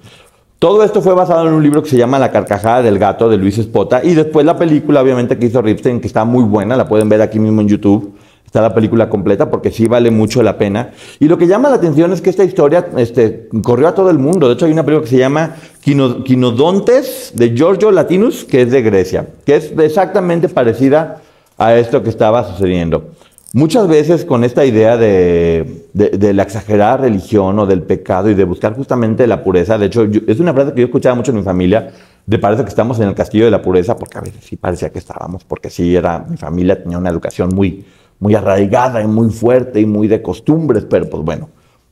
Todo 0.58 0.82
esto 0.82 1.00
fue 1.00 1.14
basado 1.14 1.46
en 1.46 1.54
un 1.54 1.62
libro 1.62 1.80
que 1.82 1.90
se 1.90 1.96
llama 1.96 2.18
La 2.18 2.32
carcajada 2.32 2.82
del 2.82 2.98
gato 2.98 3.28
de 3.28 3.36
Luis 3.36 3.58
Espota 3.58 4.02
y 4.02 4.14
después 4.14 4.44
la 4.44 4.56
película 4.56 5.00
obviamente 5.00 5.38
que 5.38 5.46
hizo 5.46 5.62
Ripstein 5.62 6.00
que 6.00 6.08
está 6.08 6.24
muy 6.24 6.42
buena, 6.42 6.76
la 6.76 6.88
pueden 6.88 7.08
ver 7.08 7.22
aquí 7.22 7.38
mismo 7.38 7.60
en 7.60 7.68
YouTube. 7.68 8.14
Está 8.52 8.60
la 8.60 8.74
película 8.74 9.08
completa 9.08 9.50
porque 9.50 9.70
sí 9.70 9.88
vale 9.88 10.10
mucho 10.10 10.42
la 10.42 10.58
pena. 10.58 10.90
Y 11.18 11.26
lo 11.26 11.38
que 11.38 11.46
llama 11.46 11.70
la 11.70 11.76
atención 11.76 12.12
es 12.12 12.20
que 12.20 12.28
esta 12.28 12.44
historia 12.44 12.86
este, 12.98 13.48
corrió 13.64 13.88
a 13.88 13.94
todo 13.94 14.10
el 14.10 14.18
mundo. 14.18 14.46
De 14.46 14.52
hecho, 14.52 14.66
hay 14.66 14.72
una 14.72 14.84
película 14.84 15.04
que 15.04 15.10
se 15.10 15.16
llama 15.16 15.56
Quinodontes 15.80 17.32
de 17.34 17.56
Giorgio 17.56 17.90
Latinus, 17.90 18.44
que 18.44 18.60
es 18.60 18.70
de 18.70 18.82
Grecia, 18.82 19.26
que 19.46 19.56
es 19.56 19.72
exactamente 19.78 20.50
parecida 20.50 21.22
a 21.56 21.76
esto 21.76 22.02
que 22.02 22.10
estaba 22.10 22.44
sucediendo. 22.44 23.12
Muchas 23.54 23.88
veces 23.88 24.26
con 24.26 24.44
esta 24.44 24.66
idea 24.66 24.98
de, 24.98 25.86
de, 25.94 26.34
la 26.34 26.42
exagerada 26.42 26.98
religión 26.98 27.58
o 27.58 27.64
del 27.64 27.80
pecado 27.80 28.28
y 28.28 28.34
de 28.34 28.44
buscar 28.44 28.76
justamente 28.76 29.26
la 29.26 29.42
pureza, 29.42 29.78
de 29.78 29.86
hecho, 29.86 30.06
es 30.26 30.40
una 30.40 30.52
frase 30.52 30.74
que 30.74 30.80
yo 30.80 30.86
escuchaba 30.88 31.14
mucho 31.14 31.30
en 31.30 31.38
mi 31.38 31.42
familia, 31.42 31.90
de 32.26 32.38
parece 32.38 32.64
que 32.64 32.68
estamos 32.68 33.00
en 33.00 33.08
el 33.08 33.14
castillo 33.14 33.46
de 33.46 33.50
la 33.50 33.62
pureza, 33.62 33.96
porque 33.96 34.18
a 34.18 34.20
veces 34.20 34.44
sí 34.44 34.56
parecía 34.56 34.90
que 34.90 34.98
estábamos, 34.98 35.44
porque 35.44 35.70
sí 35.70 35.96
era, 35.96 36.18
mi 36.18 36.36
familia 36.36 36.82
tenía 36.82 36.98
una 36.98 37.08
educación 37.08 37.54
muy, 37.54 37.84
muy 38.22 38.36
arraigada 38.36 39.02
y 39.02 39.08
muy 39.08 39.30
fuerte 39.30 39.80
y 39.80 39.84
muy 39.84 40.06
de 40.06 40.22
costumbres, 40.22 40.86
pero 40.88 41.10
pues 41.10 41.24
bueno, 41.24 41.48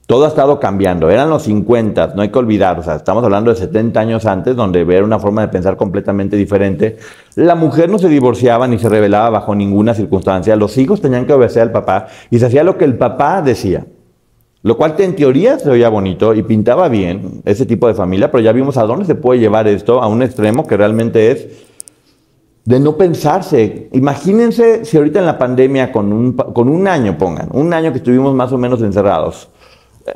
todo 0.07 0.27
ha 0.27 0.29
estado 0.29 0.61
cambiando. 0.61 1.11
Eran 1.11 1.29
los 1.29 1.43
50, 1.43 2.13
no 2.15 2.23
hay 2.23 2.29
que 2.29 2.39
olvidar, 2.39 2.79
o 2.79 2.85
sea, 2.85 2.95
estamos 2.95 3.25
hablando 3.25 3.51
de 3.51 3.57
70 3.57 3.99
años 3.99 4.27
antes, 4.27 4.55
donde 4.55 4.83
era 4.83 5.05
una 5.05 5.19
forma 5.19 5.43
de 5.43 5.49
pensar 5.49 5.77
completamente 5.77 6.37
diferente. 6.37 6.99
La 7.35 7.57
mujer 7.57 7.91
no 7.91 7.99
se 7.99 8.09
divorciaba 8.09 8.69
ni 8.69 8.79
se 8.79 8.89
rebelaba 8.89 9.29
bajo 9.31 9.57
ninguna 9.57 9.93
circunstancia. 9.93 10.55
Los 10.55 10.79
hijos 10.79 11.01
tenían 11.01 11.27
que 11.27 11.33
obedecer 11.33 11.63
al 11.63 11.73
papá 11.73 12.07
y 12.31 12.39
se 12.39 12.47
hacía 12.47 12.63
lo 12.63 12.79
que 12.79 12.85
el 12.85 12.97
papá 12.97 13.43
decía. 13.43 13.85
Lo 14.63 14.77
cual 14.77 14.95
en 14.99 15.17
teoría 15.17 15.59
se 15.59 15.69
oía 15.69 15.89
bonito 15.89 16.33
y 16.35 16.45
pintaba 16.45 16.89
bien 16.89 17.43
ese 17.45 17.67
tipo 17.67 17.89
de 17.89 17.95
familia, 17.95 18.31
pero 18.31 18.45
ya 18.45 18.53
vimos 18.53 18.77
a 18.77 18.85
dónde 18.85 19.05
se 19.05 19.17
puede 19.17 19.41
llevar 19.41 19.67
esto 19.67 20.01
a 20.01 20.07
un 20.07 20.23
extremo 20.23 20.65
que 20.65 20.77
realmente 20.77 21.33
es 21.33 21.70
de 22.65 22.81
no 22.81 22.97
pensarse. 22.97 23.89
Imagínense 23.93 24.85
si 24.85 24.97
ahorita 24.97 25.21
en 25.21 25.27
la 25.27 25.39
pandemia, 25.39 25.93
con 25.93 26.13
un, 26.13 26.33
con 26.33 26.69
un 26.69 26.87
año, 26.87 27.17
pongan, 27.19 27.49
un 27.53 27.73
año 27.73 27.93
que 27.93 27.99
estuvimos 27.99 28.35
más 28.35 28.53
o 28.53 28.59
menos 28.59 28.83
encerrados, 28.83 29.51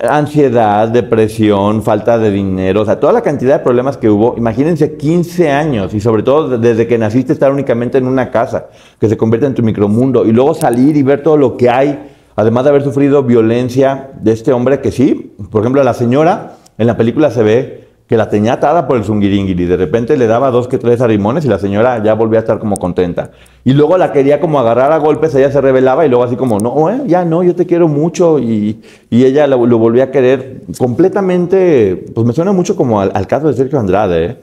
ansiedad, 0.08 0.88
depresión, 0.88 1.82
falta 1.82 2.18
de 2.18 2.30
dinero, 2.30 2.82
o 2.82 2.84
sea, 2.84 2.98
toda 2.98 3.12
la 3.12 3.22
cantidad 3.22 3.58
de 3.58 3.64
problemas 3.64 3.96
que 3.96 4.08
hubo. 4.08 4.34
Imagínense 4.36 4.96
15 4.96 5.50
años 5.50 5.94
y 5.94 6.00
sobre 6.00 6.22
todo 6.22 6.58
desde 6.58 6.86
que 6.86 6.98
naciste 6.98 7.32
estar 7.32 7.52
únicamente 7.52 7.98
en 7.98 8.06
una 8.06 8.30
casa 8.30 8.66
que 8.98 9.08
se 9.08 9.16
convierte 9.16 9.46
en 9.46 9.54
tu 9.54 9.62
micromundo 9.62 10.24
y 10.24 10.32
luego 10.32 10.54
salir 10.54 10.96
y 10.96 11.02
ver 11.02 11.22
todo 11.22 11.36
lo 11.36 11.56
que 11.56 11.70
hay, 11.70 12.10
además 12.36 12.64
de 12.64 12.70
haber 12.70 12.82
sufrido 12.82 13.22
violencia 13.22 14.10
de 14.20 14.32
este 14.32 14.52
hombre 14.52 14.80
que 14.80 14.90
sí, 14.90 15.34
por 15.50 15.62
ejemplo, 15.62 15.82
la 15.82 15.94
señora 15.94 16.56
en 16.78 16.86
la 16.86 16.96
película 16.96 17.30
se 17.30 17.42
ve 17.42 17.83
que 18.06 18.16
la 18.18 18.28
tenía 18.28 18.54
atada 18.54 18.86
por 18.86 18.96
el 18.96 19.04
zungiringiri. 19.04 19.64
De 19.64 19.76
repente 19.76 20.16
le 20.16 20.26
daba 20.26 20.50
dos 20.50 20.68
que 20.68 20.78
tres 20.78 21.00
arimones 21.00 21.44
y 21.44 21.48
la 21.48 21.58
señora 21.58 22.02
ya 22.02 22.14
volvía 22.14 22.40
a 22.40 22.42
estar 22.42 22.58
como 22.58 22.76
contenta. 22.76 23.30
Y 23.64 23.72
luego 23.72 23.96
la 23.96 24.12
quería 24.12 24.40
como 24.40 24.60
agarrar 24.60 24.92
a 24.92 24.98
golpes, 24.98 25.34
ella 25.34 25.50
se 25.50 25.60
rebelaba 25.60 26.04
y 26.04 26.10
luego 26.10 26.24
así 26.24 26.36
como, 26.36 26.58
no, 26.58 26.90
eh, 26.90 27.02
ya 27.06 27.24
no, 27.24 27.42
yo 27.42 27.54
te 27.54 27.66
quiero 27.66 27.88
mucho. 27.88 28.38
Y, 28.38 28.82
ella 29.10 29.46
lo, 29.46 29.78
volvía 29.78 30.04
a 30.04 30.10
querer 30.10 30.62
completamente, 30.78 32.04
pues 32.14 32.26
me 32.26 32.34
suena 32.34 32.52
mucho 32.52 32.76
como 32.76 33.00
al, 33.00 33.26
caso 33.26 33.48
de 33.48 33.54
Sergio 33.54 33.80
Andrade. 33.80 34.24
¿eh? 34.24 34.36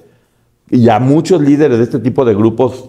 Y 0.72 0.90
a 0.90 1.00
muchos 1.00 1.42
líderes 1.42 1.78
de 1.78 1.84
este 1.84 2.00
tipo 2.00 2.26
de 2.26 2.34
grupos 2.34 2.86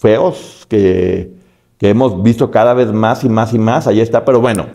feos 0.00 0.66
que, 0.68 1.32
que 1.78 1.88
hemos 1.88 2.22
visto 2.22 2.50
cada 2.50 2.74
vez 2.74 2.92
más 2.92 3.24
y 3.24 3.30
más 3.30 3.54
y 3.54 3.58
más, 3.58 3.86
ahí 3.86 4.00
está. 4.00 4.24
Pero 4.26 4.40
bueno, 4.42 4.66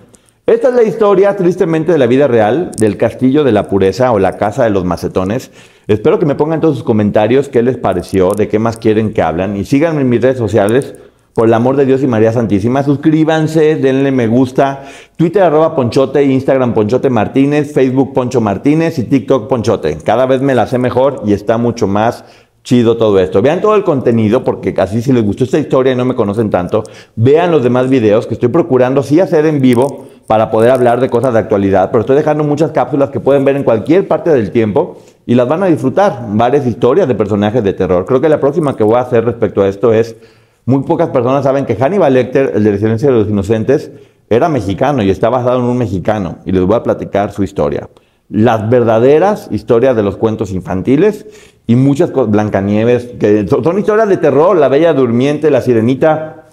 esta 0.47 0.69
es 0.69 0.75
la 0.75 0.83
historia, 0.83 1.35
tristemente, 1.35 1.91
de 1.91 1.97
la 1.97 2.05
vida 2.05 2.27
real, 2.27 2.69
del 2.77 2.97
castillo 2.97 3.43
de 3.43 3.51
la 3.51 3.67
pureza 3.67 4.11
o 4.11 4.19
la 4.19 4.37
casa 4.37 4.63
de 4.63 4.69
los 4.69 4.85
macetones. 4.85 5.49
Espero 5.87 6.19
que 6.19 6.27
me 6.27 6.35
pongan 6.35 6.61
todos 6.61 6.75
sus 6.75 6.83
comentarios 6.83 7.49
qué 7.49 7.63
les 7.63 7.77
pareció, 7.77 8.29
de 8.29 8.47
qué 8.47 8.59
más 8.59 8.77
quieren 8.77 9.11
que 9.11 9.23
hablan. 9.23 9.57
Y 9.57 9.65
síganme 9.65 10.01
en 10.01 10.09
mis 10.09 10.21
redes 10.21 10.37
sociales, 10.37 10.93
por 11.33 11.47
el 11.47 11.53
amor 11.53 11.75
de 11.75 11.85
Dios 11.85 12.01
y 12.03 12.07
María 12.07 12.31
Santísima. 12.31 12.83
Suscríbanse, 12.83 13.75
denle 13.75 14.11
me 14.11 14.27
gusta. 14.27 14.83
Twitter 15.17 15.41
arroba 15.41 15.75
Ponchote, 15.75 16.23
Instagram 16.23 16.73
Ponchote 16.73 17.09
Martínez, 17.09 17.73
Facebook 17.73 18.13
Poncho 18.13 18.39
Martínez 18.39 18.99
y 18.99 19.03
TikTok 19.03 19.49
Ponchote. 19.49 19.97
Cada 19.97 20.27
vez 20.27 20.41
me 20.41 20.55
la 20.55 20.65
sé 20.65 20.77
mejor 20.77 21.23
y 21.25 21.33
está 21.33 21.57
mucho 21.57 21.87
más 21.87 22.23
chido 22.63 22.97
todo 22.97 23.19
esto. 23.19 23.41
Vean 23.41 23.61
todo 23.61 23.75
el 23.75 23.83
contenido, 23.83 24.43
porque 24.43 24.73
así 24.77 25.01
si 25.01 25.11
les 25.11 25.23
gustó 25.23 25.43
esta 25.43 25.59
historia 25.59 25.93
y 25.93 25.95
no 25.95 26.05
me 26.05 26.15
conocen 26.15 26.49
tanto, 26.49 26.83
vean 27.15 27.51
los 27.51 27.63
demás 27.63 27.89
videos 27.89 28.27
que 28.27 28.35
estoy 28.35 28.49
procurando 28.49 29.03
sí 29.03 29.19
hacer 29.19 29.45
en 29.45 29.59
vivo 29.59 30.07
para 30.27 30.49
poder 30.49 30.71
hablar 30.71 30.99
de 30.99 31.09
cosas 31.09 31.33
de 31.33 31.39
actualidad, 31.39 31.91
pero 31.91 32.01
estoy 32.01 32.15
dejando 32.15 32.43
muchas 32.43 32.71
cápsulas 32.71 33.09
que 33.09 33.19
pueden 33.19 33.45
ver 33.45 33.55
en 33.55 33.63
cualquier 33.63 34.07
parte 34.07 34.31
del 34.31 34.51
tiempo 34.51 34.97
y 35.25 35.35
las 35.35 35.47
van 35.47 35.63
a 35.63 35.67
disfrutar. 35.67 36.25
Varias 36.29 36.65
historias 36.65 37.07
de 37.07 37.15
personajes 37.15 37.63
de 37.63 37.73
terror. 37.73 38.05
Creo 38.05 38.21
que 38.21 38.29
la 38.29 38.39
próxima 38.39 38.75
que 38.75 38.83
voy 38.83 38.95
a 38.95 39.01
hacer 39.01 39.23
respecto 39.25 39.61
a 39.61 39.67
esto 39.67 39.93
es, 39.93 40.15
muy 40.65 40.81
pocas 40.83 41.09
personas 41.09 41.43
saben 41.43 41.65
que 41.65 41.75
Hannibal 41.75 42.13
Lecter, 42.13 42.53
el 42.55 42.63
de 42.63 42.71
la 42.71 42.77
Silencio 42.77 43.11
de 43.11 43.19
los 43.19 43.29
Inocentes, 43.29 43.91
era 44.29 44.49
mexicano 44.49 45.03
y 45.03 45.11
está 45.11 45.29
basado 45.29 45.59
en 45.59 45.65
un 45.65 45.77
mexicano 45.77 46.39
y 46.45 46.51
les 46.51 46.63
voy 46.63 46.75
a 46.75 46.81
platicar 46.81 47.31
su 47.31 47.43
historia. 47.43 47.89
Las 48.27 48.67
verdaderas 48.67 49.47
historias 49.51 49.95
de 49.95 50.01
los 50.01 50.17
cuentos 50.17 50.51
infantiles 50.51 51.27
y 51.67 51.75
muchas 51.75 52.09
cosas, 52.09 52.31
Blancanieves, 52.31 53.11
que 53.19 53.47
son 53.47 53.77
historias 53.77 54.09
de 54.09 54.17
terror, 54.17 54.57
La 54.57 54.67
Bella 54.67 54.93
Durmiente, 54.95 55.51
La 55.51 55.61
Sirenita, 55.61 56.45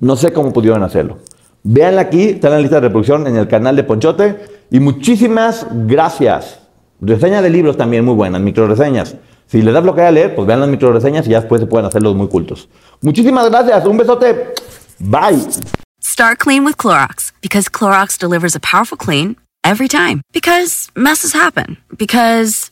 no 0.00 0.16
sé 0.16 0.32
cómo 0.32 0.54
pudieron 0.54 0.82
hacerlo. 0.82 1.18
Véanla 1.64 2.02
aquí, 2.02 2.30
está 2.30 2.48
en 2.48 2.54
la 2.54 2.60
lista 2.60 2.76
de 2.76 2.88
reproducción 2.88 3.26
en 3.26 3.36
el 3.36 3.46
canal 3.46 3.76
de 3.76 3.84
Ponchote. 3.84 4.36
Y 4.70 4.80
muchísimas 4.80 5.66
gracias. 5.70 6.58
Reseña 7.00 7.42
de 7.42 7.50
libros 7.50 7.76
también 7.76 8.04
muy 8.04 8.14
buenas, 8.14 8.40
micro 8.40 8.66
reseñas. 8.66 9.16
Si 9.46 9.60
les 9.60 9.74
da 9.74 9.80
bloqueo 9.80 10.06
a 10.06 10.10
leer, 10.10 10.34
pues 10.34 10.46
vean 10.46 10.60
las 10.60 10.68
micro 10.68 10.92
reseñas 10.92 11.26
y 11.26 11.30
ya 11.30 11.40
después 11.40 11.60
se 11.60 11.66
pueden 11.66 11.86
hacerlos 11.86 12.16
muy 12.16 12.28
cultos. 12.28 12.68
Muchísimas 13.00 13.50
gracias, 13.50 13.84
un 13.86 13.96
besote. 13.96 14.54
Bye. 14.98 15.46
Start 16.00 16.38
clean 16.38 16.64
with 16.64 16.76
Clorox 16.76 17.32
because 17.42 17.68
Clorox 17.68 18.18
delivers 18.18 18.56
a 18.56 18.60
powerful 18.60 18.96
clean 18.96 19.36
every 19.62 19.88
time. 19.88 20.22
Because 20.32 20.90
messes 20.96 21.32
happen. 21.32 21.76
Because 21.96 22.71